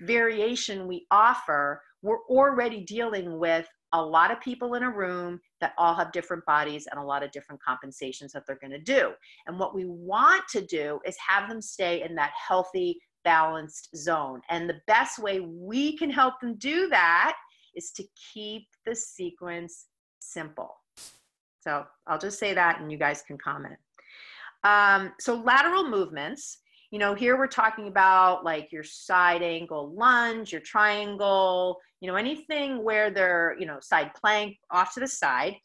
variation 0.00 0.86
we 0.86 1.06
offer, 1.10 1.82
we're 2.02 2.24
already 2.28 2.82
dealing 2.84 3.38
with 3.38 3.68
a 3.92 4.02
lot 4.02 4.30
of 4.30 4.40
people 4.40 4.74
in 4.74 4.82
a 4.82 4.90
room 4.90 5.40
that 5.60 5.72
all 5.78 5.94
have 5.94 6.12
different 6.12 6.44
bodies 6.44 6.86
and 6.90 7.00
a 7.00 7.04
lot 7.04 7.22
of 7.22 7.30
different 7.32 7.62
compensations 7.62 8.32
that 8.32 8.44
they're 8.46 8.58
going 8.60 8.70
to 8.70 8.78
do. 8.78 9.12
And 9.46 9.58
what 9.58 9.74
we 9.74 9.84
want 9.84 10.44
to 10.52 10.64
do 10.64 11.00
is 11.04 11.16
have 11.26 11.48
them 11.48 11.60
stay 11.60 12.02
in 12.02 12.14
that 12.16 12.32
healthy, 12.48 13.00
balanced 13.24 13.90
zone. 13.96 14.40
And 14.48 14.68
the 14.68 14.80
best 14.86 15.18
way 15.18 15.40
we 15.40 15.96
can 15.96 16.10
help 16.10 16.40
them 16.40 16.54
do 16.56 16.88
that 16.88 17.36
is 17.74 17.90
to 17.92 18.04
keep 18.32 18.66
the 18.86 18.94
sequence 18.94 19.86
simple. 20.20 20.74
So 21.60 21.84
I'll 22.06 22.18
just 22.18 22.38
say 22.38 22.54
that 22.54 22.80
and 22.80 22.90
you 22.90 22.98
guys 22.98 23.22
can 23.22 23.38
comment. 23.38 23.76
Um, 24.64 25.12
so 25.18 25.34
lateral 25.34 25.88
movements 25.88 26.58
you 26.90 26.98
know, 26.98 27.14
here 27.14 27.38
we're 27.38 27.46
talking 27.46 27.86
about 27.86 28.44
like 28.44 28.72
your 28.72 28.82
side 28.82 29.42
angle 29.42 29.94
lunge, 29.94 30.50
your 30.50 30.60
triangle, 30.60 31.78
you 32.00 32.08
know, 32.08 32.16
anything 32.16 32.82
where 32.82 33.10
they're, 33.10 33.56
you 33.58 33.66
know, 33.66 33.78
side 33.80 34.12
plank 34.14 34.56
off 34.70 34.94
to 34.94 35.00
the 35.00 35.08
side. 35.08 35.56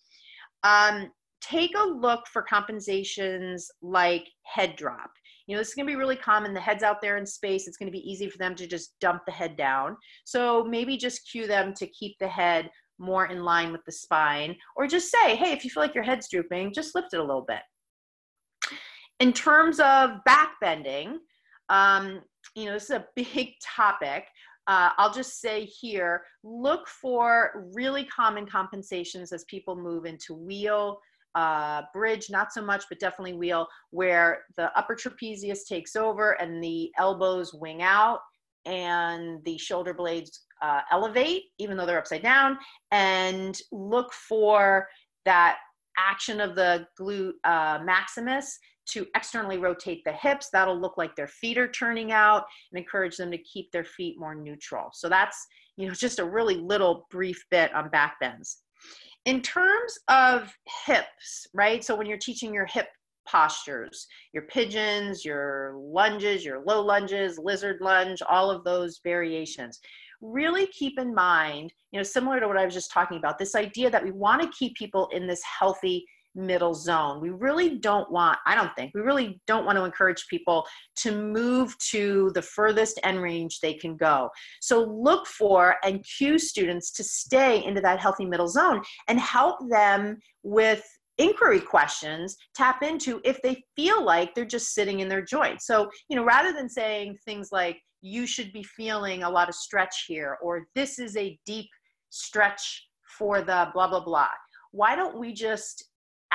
Um, 0.64 1.12
take 1.42 1.72
a 1.78 1.84
look 1.84 2.28
for 2.28 2.42
compensations 2.42 3.70
like 3.82 4.28
head 4.44 4.76
drop. 4.76 5.12
You 5.48 5.56
know, 5.56 5.62
this 5.62 5.70
is 5.70 5.76
going 5.76 5.86
to 5.86 5.92
be 5.92 5.98
really 5.98 6.16
common. 6.16 6.54
The 6.54 6.60
head's 6.60 6.84
out 6.84 7.02
there 7.02 7.18
in 7.18 7.26
space. 7.26 7.68
It's 7.68 7.78
going 7.78 7.92
to 7.92 7.98
be 7.98 8.10
easy 8.10 8.30
for 8.30 8.40
them 8.40 8.56
to 8.56 8.66
just 8.66 9.00
dump 9.00 9.22
the 9.26 9.32
head 9.32 9.56
down. 9.56 9.96
So 10.24 10.64
maybe 10.64 10.98
just 10.98 11.30
cue 11.30 11.46
them 11.46 11.74
to 11.76 11.88
keep 11.88 12.18
the 12.20 12.28
head 12.28 12.70
more 12.98 13.28
in 13.28 13.44
line 13.44 13.72
with 13.72 13.84
the 13.86 13.92
spine, 13.92 14.56
or 14.76 14.88
just 14.88 15.12
say, 15.12 15.36
hey, 15.36 15.52
if 15.52 15.64
you 15.64 15.70
feel 15.70 15.84
like 15.84 15.94
your 15.94 16.04
head's 16.04 16.30
drooping, 16.30 16.74
just 16.74 16.96
lift 16.96 17.14
it 17.14 17.20
a 17.20 17.24
little 17.24 17.46
bit. 17.48 17.60
In 19.20 19.34
terms 19.34 19.80
of 19.80 20.24
back 20.26 20.54
bending, 20.62 21.20
um, 21.70 22.22
you 22.56 22.66
know, 22.66 22.74
this 22.74 22.86
is 22.86 22.92
a 22.92 23.06
big 23.16 23.54
topic. 23.62 24.26
Uh, 24.68 24.90
I'll 24.98 25.14
just 25.14 25.40
say 25.40 25.66
here, 25.66 26.24
look 26.44 26.88
for 26.88 27.70
really 27.74 28.06
common 28.06 28.46
compensations 28.48 29.32
as 29.32 29.44
people 29.46 29.76
move 29.76 30.06
into 30.06 30.34
wheel, 30.34 31.00
uh, 31.36 31.84
bridge, 31.94 32.30
not 32.30 32.52
so 32.52 32.62
much, 32.62 32.86
but 32.90 33.00
definitely 33.00 33.34
wheel, 33.34 33.68
where 33.92 34.44
the 34.58 34.76
upper 34.78 34.96
trapezius 34.96 35.66
takes 35.68 35.96
over 35.96 36.32
and 36.42 36.64
the 36.64 36.92
elbows 36.98 37.54
wing 37.54 37.82
out 37.82 38.20
and 38.66 39.44
the 39.46 39.58
shoulder 39.58 39.94
blades 39.94 40.46
uh, 40.62 40.82
elevate, 40.92 41.44
even 41.60 41.78
though 41.78 41.86
they're 41.86 42.00
upside 42.00 42.24
down, 42.24 42.58
and 42.92 43.60
look 43.72 44.12
for 44.14 44.88
that 45.26 45.58
action 45.98 46.42
of 46.42 46.56
the 46.56 46.88
glute 47.00 47.34
uh, 47.44 47.80
maximus 47.84 48.58
to 48.88 49.06
externally 49.16 49.58
rotate 49.58 50.04
the 50.06 50.14
hips. 50.14 50.50
That'll 50.52 50.80
look 50.80 50.98
like 50.98 51.16
their 51.16 51.28
feet 51.28 51.58
are 51.58 51.68
turning 51.68 52.12
out 52.12 52.44
and 52.72 52.80
encourage 52.80 53.18
them 53.18 53.32
to 53.32 53.38
keep 53.40 53.72
their 53.72 53.84
feet 53.84 54.20
more 54.20 54.36
neutral. 54.36 54.90
So 54.94 55.10
that's, 55.10 55.46
you 55.78 55.88
know, 55.88 55.94
just 55.96 56.20
a 56.20 56.26
really 56.26 56.56
little 56.56 57.08
brief 57.10 57.44
bit 57.52 57.74
on 57.74 57.90
back 57.90 58.18
bends. 58.20 58.60
In 59.26 59.42
terms 59.42 59.98
of 60.08 60.54
hips, 60.86 61.48
right? 61.54 61.84
So 61.84 61.96
when 61.96 62.06
you're 62.06 62.18
teaching 62.18 62.54
your 62.54 62.68
hip 62.68 62.88
postures, 63.28 64.08
your 64.34 64.44
pigeons, 64.44 65.26
your 65.26 65.74
lunges, 65.78 66.46
your 66.46 66.64
low 66.64 66.82
lunges, 66.82 67.38
lizard 67.38 67.78
lunge, 67.82 68.22
all 68.30 68.50
of 68.50 68.64
those 68.64 69.00
variations. 69.04 69.80
Really 70.22 70.68
keep 70.68 70.98
in 71.00 71.14
mind, 71.14 71.74
you 71.92 72.00
know, 72.00 72.04
similar 72.04 72.40
to 72.40 72.48
what 72.48 72.58
I 72.58 72.66
was 72.66 72.74
just 72.74 72.92
talking 72.92 73.18
about, 73.18 73.38
this 73.38 73.56
idea 73.56 73.90
that 73.90 74.04
we 74.04 74.12
want 74.12 74.42
to 74.42 74.58
keep 74.58 74.76
people 74.76 75.10
in 75.12 75.28
this 75.28 75.42
healthy 75.44 76.06
middle 76.36 76.74
zone. 76.74 77.22
We 77.22 77.30
really 77.30 77.78
don't 77.78 78.12
want, 78.12 78.38
I 78.46 78.56
don't 78.56 78.76
think, 78.76 78.94
we 78.94 79.02
really 79.02 79.40
don't 79.48 79.66
want 79.66 79.78
to 79.78 79.86
encourage 79.86 80.28
people 80.28 80.66
to 80.98 81.12
move 81.12 81.78
to 81.92 82.32
the 82.36 82.42
furthest 82.42 83.00
end 83.04 83.22
range 83.22 83.60
they 83.60 83.74
can 83.74 83.96
go. 83.96 84.30
So 84.62 84.84
look 84.84 85.28
for 85.28 85.76
and 85.84 86.06
cue 86.18 86.38
students 86.38 86.92
to 86.92 87.04
stay 87.04 87.64
into 87.64 87.82
that 87.82 88.00
healthy 88.00 88.26
middle 88.26 88.48
zone 88.48 88.82
and 89.08 89.20
help 89.20 89.58
them 89.70 90.18
with 90.44 90.84
inquiry 91.18 91.62
questions 91.62 92.36
tap 92.54 92.84
into 92.84 93.22
if 93.24 93.42
they 93.42 93.64
feel 93.76 94.04
like 94.04 94.36
they're 94.36 94.46
just 94.46 94.74
sitting 94.74 95.00
in 95.00 95.08
their 95.08 95.24
joint. 95.24 95.62
So, 95.62 95.90
you 96.10 96.16
know, 96.16 96.26
rather 96.26 96.52
than 96.52 96.70
saying 96.70 97.18
things 97.24 97.50
like, 97.52 97.80
you 98.02 98.28
should 98.28 98.54
be 98.54 98.62
feeling 98.62 99.24
a 99.24 99.30
lot 99.30 99.50
of 99.50 99.56
stretch 99.56 100.06
here, 100.08 100.38
or 100.40 100.68
this 100.76 101.00
is 101.00 101.18
a 101.18 101.40
deep 101.46 101.68
stretch 102.12 102.88
for 103.18 103.40
the 103.40 103.70
blah, 103.74 103.88
blah, 103.88 104.04
blah. 104.04 104.28
Why 104.72 104.96
don't 104.96 105.18
we 105.18 105.34
just 105.34 105.86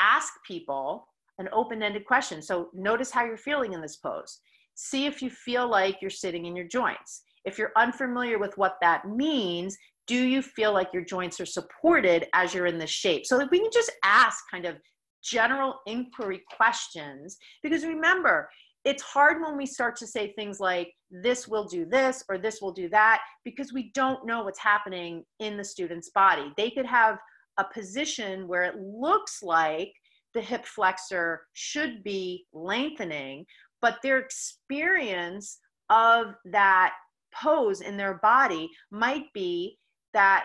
ask 0.00 0.32
people 0.46 1.06
an 1.38 1.48
open 1.52 1.82
ended 1.82 2.04
question? 2.06 2.40
So 2.42 2.68
notice 2.74 3.10
how 3.10 3.24
you're 3.24 3.36
feeling 3.36 3.72
in 3.72 3.80
this 3.80 3.96
pose. 3.96 4.40
See 4.74 5.06
if 5.06 5.20
you 5.20 5.30
feel 5.30 5.68
like 5.68 5.98
you're 6.00 6.10
sitting 6.10 6.46
in 6.46 6.56
your 6.56 6.66
joints. 6.66 7.22
If 7.44 7.58
you're 7.58 7.72
unfamiliar 7.76 8.38
with 8.38 8.56
what 8.56 8.76
that 8.80 9.08
means, 9.08 9.76
do 10.06 10.16
you 10.16 10.42
feel 10.42 10.72
like 10.72 10.88
your 10.92 11.04
joints 11.04 11.40
are 11.40 11.46
supported 11.46 12.26
as 12.34 12.52
you're 12.54 12.66
in 12.66 12.78
this 12.78 12.90
shape? 12.90 13.26
So 13.26 13.38
that 13.38 13.50
we 13.50 13.60
can 13.60 13.70
just 13.72 13.92
ask 14.04 14.44
kind 14.50 14.66
of 14.66 14.76
general 15.22 15.80
inquiry 15.86 16.42
questions, 16.56 17.36
because 17.62 17.84
remember, 17.84 18.48
it's 18.84 19.02
hard 19.02 19.42
when 19.42 19.56
we 19.56 19.66
start 19.66 19.96
to 19.96 20.06
say 20.06 20.32
things 20.32 20.58
like 20.58 20.92
this 21.10 21.46
will 21.46 21.64
do 21.64 21.84
this 21.84 22.24
or 22.28 22.38
this 22.38 22.60
will 22.62 22.72
do 22.72 22.88
that 22.88 23.20
because 23.44 23.72
we 23.72 23.90
don't 23.94 24.24
know 24.26 24.44
what's 24.44 24.58
happening 24.58 25.24
in 25.38 25.56
the 25.56 25.64
student's 25.64 26.10
body 26.10 26.52
they 26.56 26.70
could 26.70 26.86
have 26.86 27.18
a 27.58 27.64
position 27.72 28.48
where 28.48 28.62
it 28.62 28.76
looks 28.78 29.42
like 29.42 29.92
the 30.34 30.40
hip 30.40 30.64
flexor 30.64 31.42
should 31.54 32.02
be 32.04 32.46
lengthening 32.52 33.44
but 33.80 33.98
their 34.02 34.18
experience 34.18 35.58
of 35.88 36.34
that 36.44 36.92
pose 37.34 37.80
in 37.80 37.96
their 37.96 38.14
body 38.14 38.70
might 38.90 39.32
be 39.32 39.78
that 40.12 40.44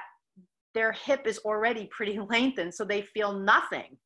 their 0.74 0.92
hip 0.92 1.26
is 1.26 1.40
already 1.40 1.90
pretty 1.92 2.20
lengthened 2.30 2.74
so 2.74 2.84
they 2.84 3.02
feel 3.02 3.34
nothing. 3.34 3.98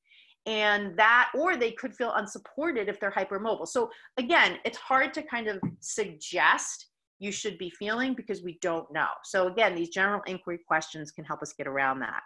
And 0.45 0.97
that 0.97 1.31
or 1.38 1.57
they 1.57 1.71
could 1.71 1.93
feel 1.93 2.13
unsupported 2.13 2.88
if 2.88 2.99
they're 2.99 3.12
hypermobile. 3.12 3.67
So 3.67 3.89
again 4.17 4.57
it's 4.65 4.77
hard 4.77 5.13
to 5.13 5.21
kind 5.21 5.47
of 5.47 5.59
suggest 5.79 6.88
you 7.19 7.31
should 7.31 7.57
be 7.57 7.69
feeling 7.69 8.13
because 8.13 8.41
we 8.41 8.57
don't 8.62 8.91
know. 8.91 9.09
So 9.23 9.47
again 9.47 9.75
these 9.75 9.89
general 9.89 10.21
inquiry 10.27 10.59
questions 10.65 11.12
can 11.12 11.25
help 11.25 11.41
us 11.41 11.53
get 11.53 11.67
around 11.67 11.99
that 11.99 12.21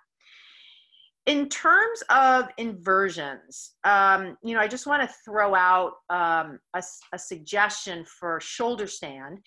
in 1.26 1.48
terms 1.48 2.04
of 2.10 2.50
inversions 2.58 3.72
um, 3.84 4.38
you 4.44 4.54
know 4.54 4.60
i 4.60 4.68
just 4.68 4.88
want 4.88 5.02
to 5.02 5.16
throw 5.26 5.56
out 5.56 5.94
um, 6.10 6.60
a, 6.76 6.84
a 7.14 7.20
suggestion 7.20 8.06
for 8.20 8.40
shoulder 8.42 8.88
stand 8.88 9.40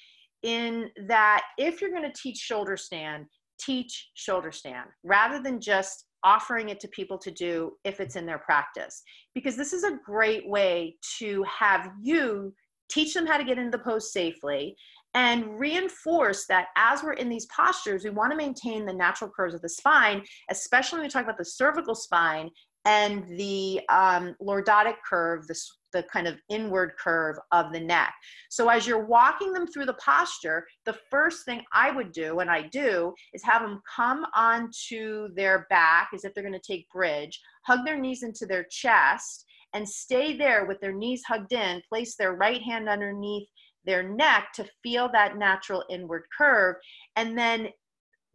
in 0.43 0.89
that 1.07 1.43
if 1.59 1.81
you're 1.81 1.91
going 1.91 2.03
to 2.03 2.21
teach 2.21 2.37
shoulder 2.37 2.77
stand 2.77 3.27
teach 3.59 4.11
shoulder 4.15 4.53
stand 4.53 4.89
rather 5.03 5.43
than 5.43 5.61
just 5.61 6.07
offering 6.27 6.71
it 6.71 6.81
to 6.81 6.89
people 6.89 7.17
to 7.17 7.31
do 7.31 7.73
if 7.85 8.01
it's 8.01 8.17
in 8.17 8.27
their 8.27 8.39
practice. 8.39 9.03
Because 9.35 9.57
this 9.57 9.73
is 9.73 9.85
a 9.85 9.99
great 10.05 10.47
way 10.49 10.97
to 11.19 11.45
have 11.45 11.91
you 12.03 12.53
teach 12.91 13.15
them 13.15 13.27
how 13.27 13.37
to 13.37 13.45
get 13.45 13.59
into 13.59 13.77
the 13.77 13.83
pose 13.83 14.12
safely 14.12 14.77
and 15.17 15.59
reinforce 15.59 16.45
that 16.47 16.67
as 16.77 17.03
we're 17.03 17.15
in 17.15 17.31
these 17.31 17.47
postures, 17.47 18.05
we 18.05 18.11
want 18.11 18.31
to 18.31 18.37
maintain 18.37 18.85
the 18.85 18.93
natural 18.93 19.31
curves 19.35 19.55
of 19.55 19.63
the 19.63 19.69
spine, 19.69 20.23
especially 20.51 20.99
when 20.99 21.07
we 21.07 21.11
talk 21.11 21.25
about 21.25 21.39
the 21.39 21.45
cervical 21.45 21.95
spine 21.95 22.51
and 22.85 23.27
the 23.27 23.81
um, 23.89 24.37
lordotic 24.43 24.97
curve, 25.09 25.47
the, 25.47 25.59
the 25.95 26.03
kind 26.05 26.29
of 26.29 26.39
inward 26.51 26.93
curve 27.03 27.37
of 27.51 27.73
the 27.73 27.81
neck. 27.81 28.13
So 28.51 28.69
as 28.69 28.87
you're 28.87 29.07
walking 29.07 29.55
them 29.55 29.67
through 29.67 29.87
the 29.87 29.95
posture, 29.95 30.67
the 30.85 30.99
first 31.11 31.47
thing 31.47 31.63
I 31.73 31.91
would 31.91 32.13
do, 32.13 32.41
and 32.41 32.51
I 32.51 32.69
do, 32.69 33.15
is 33.33 33.43
have 33.43 33.63
them 33.63 33.81
come 33.97 34.27
onto 34.35 35.35
their 35.35 35.67
back 35.71 36.11
as 36.15 36.25
if 36.25 36.35
they're 36.35 36.45
going 36.45 36.53
to 36.53 36.61
take 36.61 36.91
bridge, 36.91 37.41
hug 37.65 37.87
their 37.87 37.99
knees 37.99 38.23
into 38.23 38.45
their 38.45 38.67
chest, 38.71 39.47
and 39.73 39.89
stay 39.89 40.37
there 40.37 40.67
with 40.67 40.81
their 40.81 40.93
knees 40.93 41.23
hugged 41.27 41.53
in, 41.53 41.83
place 41.89 42.17
their 42.17 42.35
right 42.35 42.63
hand 42.63 42.89
underneath 42.89 43.49
their 43.87 44.03
neck 44.03 44.49
to 44.55 44.66
feel 44.83 45.09
that 45.12 45.38
natural 45.38 45.85
inward 45.88 46.25
curve, 46.37 46.77
and 47.14 47.38
then 47.38 47.68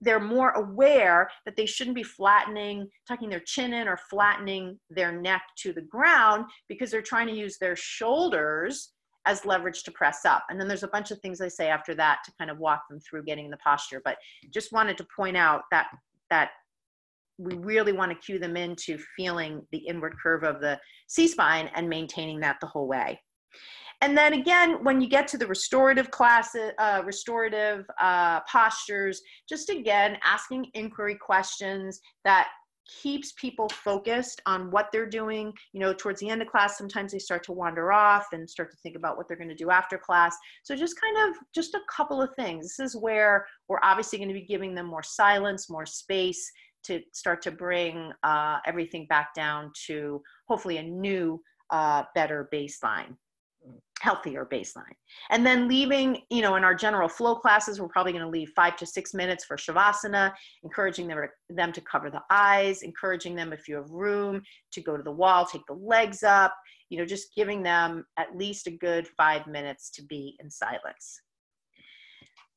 they're 0.01 0.19
more 0.19 0.51
aware 0.51 1.29
that 1.45 1.55
they 1.55 1.67
shouldn't 1.67 1.95
be 1.95 2.03
flattening, 2.03 2.87
tucking 3.07 3.29
their 3.29 3.41
chin 3.41 3.73
in 3.73 3.87
or 3.87 3.97
flattening 4.09 4.79
their 4.89 5.11
neck 5.11 5.43
to 5.59 5.71
the 5.73 5.81
ground 5.81 6.45
because 6.67 6.89
they're 6.89 7.03
trying 7.03 7.27
to 7.27 7.35
use 7.35 7.57
their 7.59 7.75
shoulders 7.75 8.93
as 9.27 9.45
leverage 9.45 9.83
to 9.83 9.91
press 9.91 10.25
up. 10.25 10.43
And 10.49 10.59
then 10.59 10.67
there's 10.67 10.81
a 10.81 10.87
bunch 10.87 11.11
of 11.11 11.19
things 11.19 11.39
I 11.39 11.47
say 11.47 11.67
after 11.67 11.93
that 11.95 12.19
to 12.25 12.31
kind 12.39 12.49
of 12.49 12.57
walk 12.57 12.81
them 12.89 12.99
through 12.99 13.25
getting 13.25 13.51
the 13.51 13.57
posture. 13.57 14.01
But 14.03 14.17
just 14.51 14.71
wanted 14.71 14.97
to 14.97 15.07
point 15.15 15.37
out 15.37 15.61
that 15.69 15.87
that 16.31 16.49
we 17.37 17.55
really 17.55 17.91
want 17.91 18.11
to 18.11 18.17
cue 18.17 18.39
them 18.39 18.57
into 18.57 18.97
feeling 19.15 19.65
the 19.71 19.79
inward 19.79 20.15
curve 20.21 20.43
of 20.43 20.61
the 20.61 20.79
C 21.07 21.27
spine 21.27 21.69
and 21.75 21.87
maintaining 21.87 22.39
that 22.39 22.57
the 22.61 22.67
whole 22.67 22.87
way 22.87 23.19
and 24.01 24.17
then 24.17 24.33
again, 24.33 24.83
when 24.83 24.99
you 24.99 25.07
get 25.07 25.27
to 25.29 25.37
the 25.37 25.45
restorative 25.45 26.09
classes, 26.09 26.71
uh, 26.79 27.03
restorative 27.05 27.85
uh, 27.99 28.39
postures, 28.51 29.21
just 29.47 29.69
again 29.69 30.17
asking 30.23 30.65
inquiry 30.73 31.15
questions 31.15 32.01
that 32.23 32.49
keeps 33.01 33.31
people 33.33 33.69
focused 33.69 34.41
on 34.47 34.71
what 34.71 34.87
they're 34.91 35.09
doing. 35.09 35.53
You 35.71 35.79
know, 35.79 35.93
towards 35.93 36.19
the 36.19 36.29
end 36.29 36.41
of 36.41 36.47
class, 36.47 36.77
sometimes 36.77 37.11
they 37.11 37.19
start 37.19 37.43
to 37.45 37.51
wander 37.51 37.91
off 37.91 38.27
and 38.31 38.49
start 38.49 38.71
to 38.71 38.77
think 38.77 38.95
about 38.95 39.17
what 39.17 39.27
they're 39.27 39.37
going 39.37 39.49
to 39.49 39.55
do 39.55 39.69
after 39.69 39.99
class. 39.99 40.35
So 40.63 40.75
just 40.75 40.99
kind 40.99 41.29
of 41.29 41.37
just 41.53 41.75
a 41.75 41.81
couple 41.95 42.21
of 42.21 42.31
things. 42.35 42.75
This 42.77 42.79
is 42.79 42.97
where 42.99 43.45
we're 43.69 43.79
obviously 43.83 44.17
going 44.17 44.29
to 44.29 44.33
be 44.33 44.45
giving 44.45 44.73
them 44.73 44.87
more 44.87 45.03
silence, 45.03 45.69
more 45.69 45.85
space 45.85 46.51
to 46.85 47.01
start 47.13 47.43
to 47.43 47.51
bring 47.51 48.11
uh, 48.23 48.57
everything 48.65 49.05
back 49.07 49.35
down 49.35 49.71
to 49.85 50.21
hopefully 50.47 50.77
a 50.77 50.83
new, 50.83 51.39
uh, 51.69 52.03
better 52.15 52.49
baseline 52.51 53.15
healthier 54.01 54.47
baseline. 54.51 54.95
And 55.29 55.45
then 55.45 55.67
leaving, 55.67 56.21
you 56.31 56.41
know, 56.41 56.55
in 56.55 56.63
our 56.63 56.73
general 56.73 57.07
flow 57.07 57.35
classes, 57.35 57.79
we're 57.79 57.87
probably 57.87 58.11
going 58.11 58.23
to 58.23 58.29
leave 58.29 58.51
five 58.55 58.75
to 58.77 58.85
six 58.85 59.13
minutes 59.13 59.45
for 59.45 59.57
Shavasana, 59.57 60.33
encouraging 60.63 61.07
them, 61.07 61.19
them 61.49 61.71
to 61.71 61.81
cover 61.81 62.09
the 62.09 62.23
eyes, 62.31 62.81
encouraging 62.81 63.35
them, 63.35 63.53
if 63.53 63.67
you 63.67 63.75
have 63.75 63.89
room, 63.91 64.41
to 64.71 64.81
go 64.81 64.97
to 64.97 65.03
the 65.03 65.11
wall, 65.11 65.45
take 65.45 65.65
the 65.67 65.73
legs 65.73 66.23
up, 66.23 66.55
you 66.89 66.97
know, 66.97 67.05
just 67.05 67.35
giving 67.35 67.61
them 67.61 68.03
at 68.17 68.35
least 68.35 68.65
a 68.65 68.71
good 68.71 69.07
five 69.07 69.45
minutes 69.45 69.91
to 69.91 70.03
be 70.03 70.35
in 70.39 70.49
silence. 70.49 71.21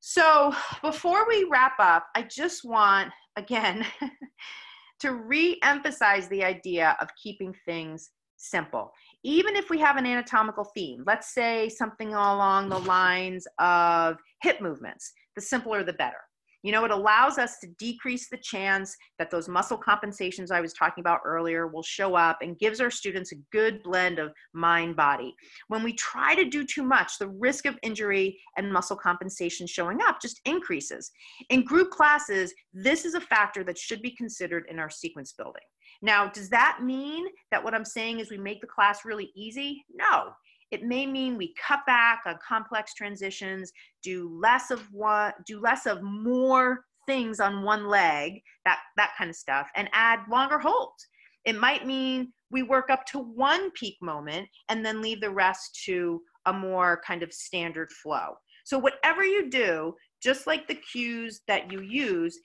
So 0.00 0.54
before 0.82 1.26
we 1.28 1.46
wrap 1.50 1.74
up, 1.78 2.06
I 2.14 2.22
just 2.22 2.64
want, 2.64 3.10
again, 3.36 3.86
to 5.00 5.12
re 5.12 5.58
emphasize 5.62 6.28
the 6.28 6.42
idea 6.42 6.96
of 7.00 7.08
keeping 7.22 7.54
things 7.66 8.10
simple 8.36 8.92
even 9.24 9.56
if 9.56 9.70
we 9.70 9.78
have 9.80 9.96
an 9.96 10.06
anatomical 10.06 10.64
theme, 10.74 11.02
let's 11.06 11.32
say 11.32 11.68
something 11.70 12.14
along 12.14 12.68
the 12.68 12.78
lines 12.78 13.46
of 13.58 14.18
hip 14.42 14.60
movements, 14.60 15.12
the 15.34 15.40
simpler 15.40 15.82
the 15.82 15.94
better. 15.94 16.18
You 16.62 16.72
know, 16.72 16.84
it 16.86 16.90
allows 16.90 17.36
us 17.36 17.58
to 17.58 17.66
decrease 17.78 18.30
the 18.30 18.38
chance 18.38 18.96
that 19.18 19.30
those 19.30 19.50
muscle 19.50 19.76
compensations 19.76 20.50
I 20.50 20.62
was 20.62 20.72
talking 20.72 21.02
about 21.02 21.20
earlier 21.22 21.66
will 21.66 21.82
show 21.82 22.14
up 22.14 22.38
and 22.40 22.58
gives 22.58 22.80
our 22.80 22.90
students 22.90 23.32
a 23.32 23.40
good 23.52 23.82
blend 23.82 24.18
of 24.18 24.32
mind 24.54 24.96
body. 24.96 25.34
When 25.68 25.82
we 25.82 25.92
try 25.92 26.34
to 26.34 26.46
do 26.46 26.64
too 26.64 26.82
much, 26.82 27.18
the 27.18 27.28
risk 27.28 27.66
of 27.66 27.78
injury 27.82 28.38
and 28.56 28.72
muscle 28.72 28.96
compensation 28.96 29.66
showing 29.66 29.98
up 30.06 30.22
just 30.22 30.40
increases. 30.46 31.10
In 31.50 31.64
group 31.64 31.90
classes, 31.90 32.54
this 32.72 33.04
is 33.04 33.12
a 33.12 33.20
factor 33.20 33.62
that 33.64 33.76
should 33.76 34.00
be 34.00 34.16
considered 34.16 34.64
in 34.70 34.78
our 34.78 34.90
sequence 34.90 35.34
building. 35.34 35.60
Now, 36.04 36.28
does 36.28 36.50
that 36.50 36.80
mean 36.82 37.24
that 37.50 37.64
what 37.64 37.72
I'm 37.72 37.84
saying 37.84 38.20
is 38.20 38.30
we 38.30 38.36
make 38.36 38.60
the 38.60 38.66
class 38.66 39.06
really 39.06 39.32
easy? 39.34 39.86
No. 39.90 40.32
It 40.70 40.82
may 40.82 41.06
mean 41.06 41.38
we 41.38 41.54
cut 41.54 41.80
back 41.86 42.24
on 42.26 42.38
complex 42.46 42.92
transitions, 42.92 43.72
do 44.02 44.28
less 44.38 44.70
of 44.70 44.82
one, 44.92 45.32
do 45.46 45.58
less 45.58 45.86
of 45.86 46.02
more 46.02 46.84
things 47.06 47.40
on 47.40 47.62
one 47.62 47.88
leg, 47.88 48.42
that, 48.66 48.80
that 48.98 49.12
kind 49.16 49.30
of 49.30 49.36
stuff, 49.36 49.70
and 49.76 49.88
add 49.94 50.20
longer 50.30 50.58
holds. 50.58 51.06
It 51.46 51.58
might 51.58 51.86
mean 51.86 52.34
we 52.50 52.62
work 52.62 52.90
up 52.90 53.06
to 53.06 53.20
one 53.20 53.70
peak 53.70 53.96
moment 54.02 54.46
and 54.68 54.84
then 54.84 55.00
leave 55.00 55.22
the 55.22 55.30
rest 55.30 55.80
to 55.86 56.20
a 56.44 56.52
more 56.52 57.00
kind 57.06 57.22
of 57.22 57.32
standard 57.32 57.90
flow. 57.90 58.34
So, 58.66 58.78
whatever 58.78 59.24
you 59.24 59.48
do, 59.48 59.94
just 60.22 60.46
like 60.46 60.68
the 60.68 60.74
cues 60.92 61.40
that 61.48 61.72
you 61.72 61.80
use, 61.80 62.38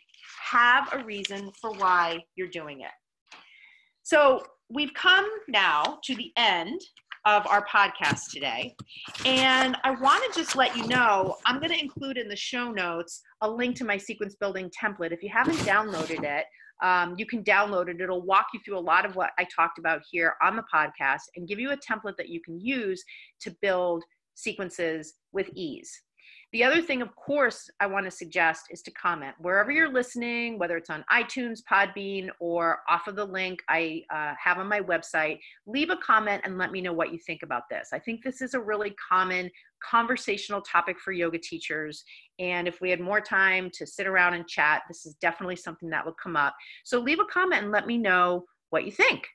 have 0.50 0.88
a 0.93 1.04
reason 1.04 1.52
for 1.62 1.74
why 1.74 2.24
you're 2.38 2.48
doing 2.48 2.82
it. 2.82 2.91
So 4.10 4.41
we've 4.72 4.91
come 4.95 5.30
now 5.48 6.00
to 6.06 6.15
the 6.15 6.32
end 6.36 6.82
of 7.28 7.45
our 7.45 7.63
podcast 7.67 8.32
today. 8.32 8.76
And 9.24 9.78
I 9.84 9.91
want 9.91 10.24
to 10.34 10.39
just 10.39 10.56
let 10.56 10.76
you 10.76 10.88
know 10.88 11.36
I'm 11.45 11.60
going 11.60 11.72
to 11.72 11.80
include 11.80 12.17
in 12.17 12.28
the 12.28 12.36
show 12.36 12.72
notes 12.72 13.22
a 13.41 13.48
link 13.48 13.76
to 13.76 13.86
my 13.86 13.98
sequence 13.98 14.34
building 14.34 14.72
template. 14.72 15.12
If 15.12 15.22
you 15.22 15.30
haven't 15.32 15.58
downloaded 15.58 16.24
it, 16.24 16.45
um, 16.82 17.13
you 17.19 17.28
can 17.28 17.43
download 17.43 17.88
it. 17.88 18.02
It'll 18.02 18.26
walk 18.26 18.48
you 18.52 18.60
through 18.65 18.80
a 18.80 18.82
lot 18.82 19.06
of 19.06 19.15
what 19.15 19.30
I 19.38 19.45
talked 19.56 19.78
about 19.78 20.02
here 20.10 20.34
on 20.41 20.56
the 20.56 20.63
podcast 20.74 21.26
and 21.36 21.48
give 21.48 21.60
you 21.60 21.69
a 21.69 21.78
template 21.78 22.17
that 22.17 22.30
you 22.30 22.41
can 22.41 22.60
use 22.60 23.04
to 23.41 23.56
build 23.62 24.04
sequences 24.34 25.13
with 25.34 25.52
ease. 25.54 25.91
The 26.51 26.63
other 26.63 26.81
thing, 26.81 27.03
of 27.03 27.15
course, 27.15 27.69
I 27.79 27.85
want 27.85 28.05
to 28.05 28.12
suggest 28.12 28.65
is 28.71 28.81
to 28.81 28.91
comment 28.91 29.35
wherever 29.38 29.69
you're 29.69 29.91
listening, 29.91 30.57
whether 30.57 30.77
it's 30.77 30.89
on 30.89 31.05
iTunes, 31.12 31.59
Podbean, 31.62 32.29
or 32.39 32.79
off 32.89 33.07
of 33.07 33.15
the 33.15 33.25
link 33.25 33.62
I 33.69 34.01
uh, 34.12 34.33
have 34.43 34.57
on 34.57 34.67
my 34.67 34.79
website. 34.79 35.39
Leave 35.67 35.91
a 35.91 35.97
comment 35.97 36.41
and 36.45 36.57
let 36.57 36.71
me 36.71 36.81
know 36.81 36.91
what 36.91 37.13
you 37.13 37.19
think 37.19 37.43
about 37.43 37.63
this. 37.69 37.89
I 37.93 37.99
think 37.99 38.23
this 38.23 38.41
is 38.41 38.55
a 38.55 38.59
really 38.59 38.95
common 39.07 39.51
conversational 39.88 40.62
topic 40.62 40.99
for 40.99 41.12
yoga 41.12 41.38
teachers. 41.38 42.03
And 42.39 42.67
if 42.67 42.81
we 42.81 42.89
had 42.89 42.99
more 42.99 43.21
time 43.21 43.69
to 43.75 43.85
sit 43.85 44.07
around 44.07 44.33
and 44.33 44.47
chat, 44.47 44.81
this 44.88 45.05
is 45.05 45.13
definitely 45.21 45.55
something 45.55 45.89
that 45.91 46.03
would 46.03 46.17
come 46.21 46.35
up. 46.35 46.55
So 46.83 46.99
leave 46.99 47.19
a 47.19 47.25
comment 47.25 47.62
and 47.62 47.71
let 47.71 47.85
me 47.85 47.99
know 47.99 48.45
what 48.71 48.85
you 48.85 48.91
think. 48.91 49.27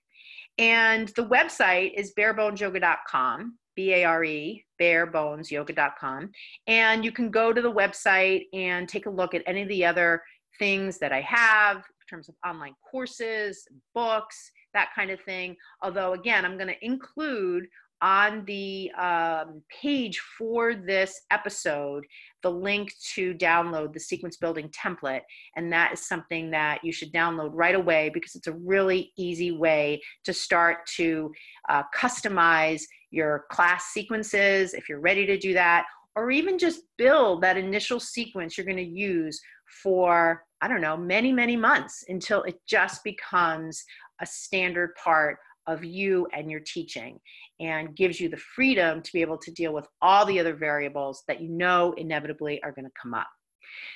And 0.58 1.08
the 1.08 1.26
website 1.26 1.94
is 1.94 2.12
barebonesyoga.com. 2.18 3.58
B 3.74 3.92
A 3.94 4.04
R 4.04 4.24
E, 4.24 4.64
barebonesyoga.com. 4.80 6.30
And 6.66 7.04
you 7.04 7.12
can 7.12 7.30
go 7.30 7.52
to 7.52 7.60
the 7.60 7.72
website 7.72 8.46
and 8.52 8.88
take 8.88 9.06
a 9.06 9.10
look 9.10 9.34
at 9.34 9.42
any 9.46 9.62
of 9.62 9.68
the 9.68 9.84
other 9.84 10.22
things 10.58 10.98
that 10.98 11.12
I 11.12 11.20
have 11.22 11.78
in 11.78 12.06
terms 12.08 12.28
of 12.28 12.34
online 12.46 12.74
courses, 12.90 13.66
books, 13.94 14.50
that 14.72 14.90
kind 14.94 15.10
of 15.10 15.20
thing. 15.22 15.56
Although, 15.82 16.12
again, 16.12 16.44
I'm 16.44 16.56
going 16.56 16.68
to 16.68 16.84
include 16.84 17.66
on 18.02 18.44
the 18.44 18.90
um, 18.92 19.62
page 19.70 20.20
for 20.36 20.74
this 20.74 21.22
episode 21.30 22.04
the 22.42 22.50
link 22.50 22.92
to 23.14 23.32
download 23.34 23.94
the 23.94 24.00
sequence 24.00 24.36
building 24.36 24.68
template. 24.68 25.22
And 25.56 25.72
that 25.72 25.94
is 25.94 26.06
something 26.06 26.50
that 26.50 26.84
you 26.84 26.92
should 26.92 27.12
download 27.12 27.50
right 27.54 27.74
away 27.74 28.10
because 28.12 28.34
it's 28.34 28.46
a 28.46 28.52
really 28.52 29.12
easy 29.16 29.52
way 29.52 30.02
to 30.24 30.34
start 30.34 30.86
to 30.96 31.32
uh, 31.70 31.84
customize 31.96 32.82
your 33.14 33.44
class 33.50 33.86
sequences 33.86 34.74
if 34.74 34.88
you're 34.88 35.00
ready 35.00 35.24
to 35.26 35.38
do 35.38 35.54
that, 35.54 35.84
or 36.16 36.30
even 36.30 36.58
just 36.58 36.82
build 36.98 37.42
that 37.42 37.56
initial 37.56 38.00
sequence 38.00 38.56
you're 38.56 38.66
going 38.66 38.76
to 38.76 38.82
use 38.82 39.40
for, 39.82 40.44
I 40.60 40.68
don't 40.68 40.80
know, 40.80 40.96
many, 40.96 41.32
many 41.32 41.56
months 41.56 42.04
until 42.08 42.42
it 42.42 42.56
just 42.68 43.02
becomes 43.04 43.82
a 44.20 44.26
standard 44.26 44.94
part 45.02 45.38
of 45.66 45.84
you 45.84 46.26
and 46.32 46.50
your 46.50 46.60
teaching 46.60 47.18
and 47.58 47.96
gives 47.96 48.20
you 48.20 48.28
the 48.28 48.36
freedom 48.36 49.00
to 49.02 49.12
be 49.12 49.22
able 49.22 49.38
to 49.38 49.50
deal 49.52 49.72
with 49.72 49.86
all 50.02 50.26
the 50.26 50.38
other 50.38 50.54
variables 50.54 51.22
that 51.26 51.40
you 51.40 51.48
know 51.48 51.94
inevitably 51.96 52.62
are 52.62 52.72
going 52.72 52.84
to 52.84 52.90
come 53.00 53.14
up. 53.14 53.28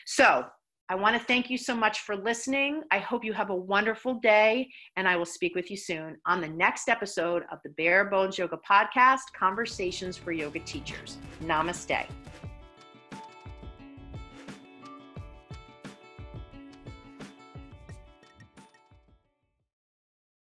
So, 0.07 0.47
I 0.91 0.95
want 0.95 1.15
to 1.19 1.23
thank 1.23 1.51
you 1.51 1.59
so 1.59 1.77
much 1.77 2.01
for 2.01 2.17
listening. 2.17 2.83
I 2.91 2.99
hope 2.99 3.23
you 3.23 3.35
have 3.35 3.51
a 3.51 3.55
wonderful 3.55 4.15
day, 4.15 4.71
and 4.97 5.07
I 5.07 5.17
will 5.17 5.27
speak 5.27 5.55
with 5.55 5.71
you 5.71 5.77
soon 5.77 6.17
on 6.25 6.41
the 6.41 6.49
next 6.49 6.89
episode 6.89 7.43
of 7.53 7.59
the 7.63 7.69
Bare 7.71 8.07
Bones 8.07 8.39
Yoga 8.39 8.59
Podcast 8.67 9.35
Conversations 9.39 10.17
for 10.17 10.33
Yoga 10.33 10.61
Teachers. 10.61 11.19
Namaste. 11.43 12.07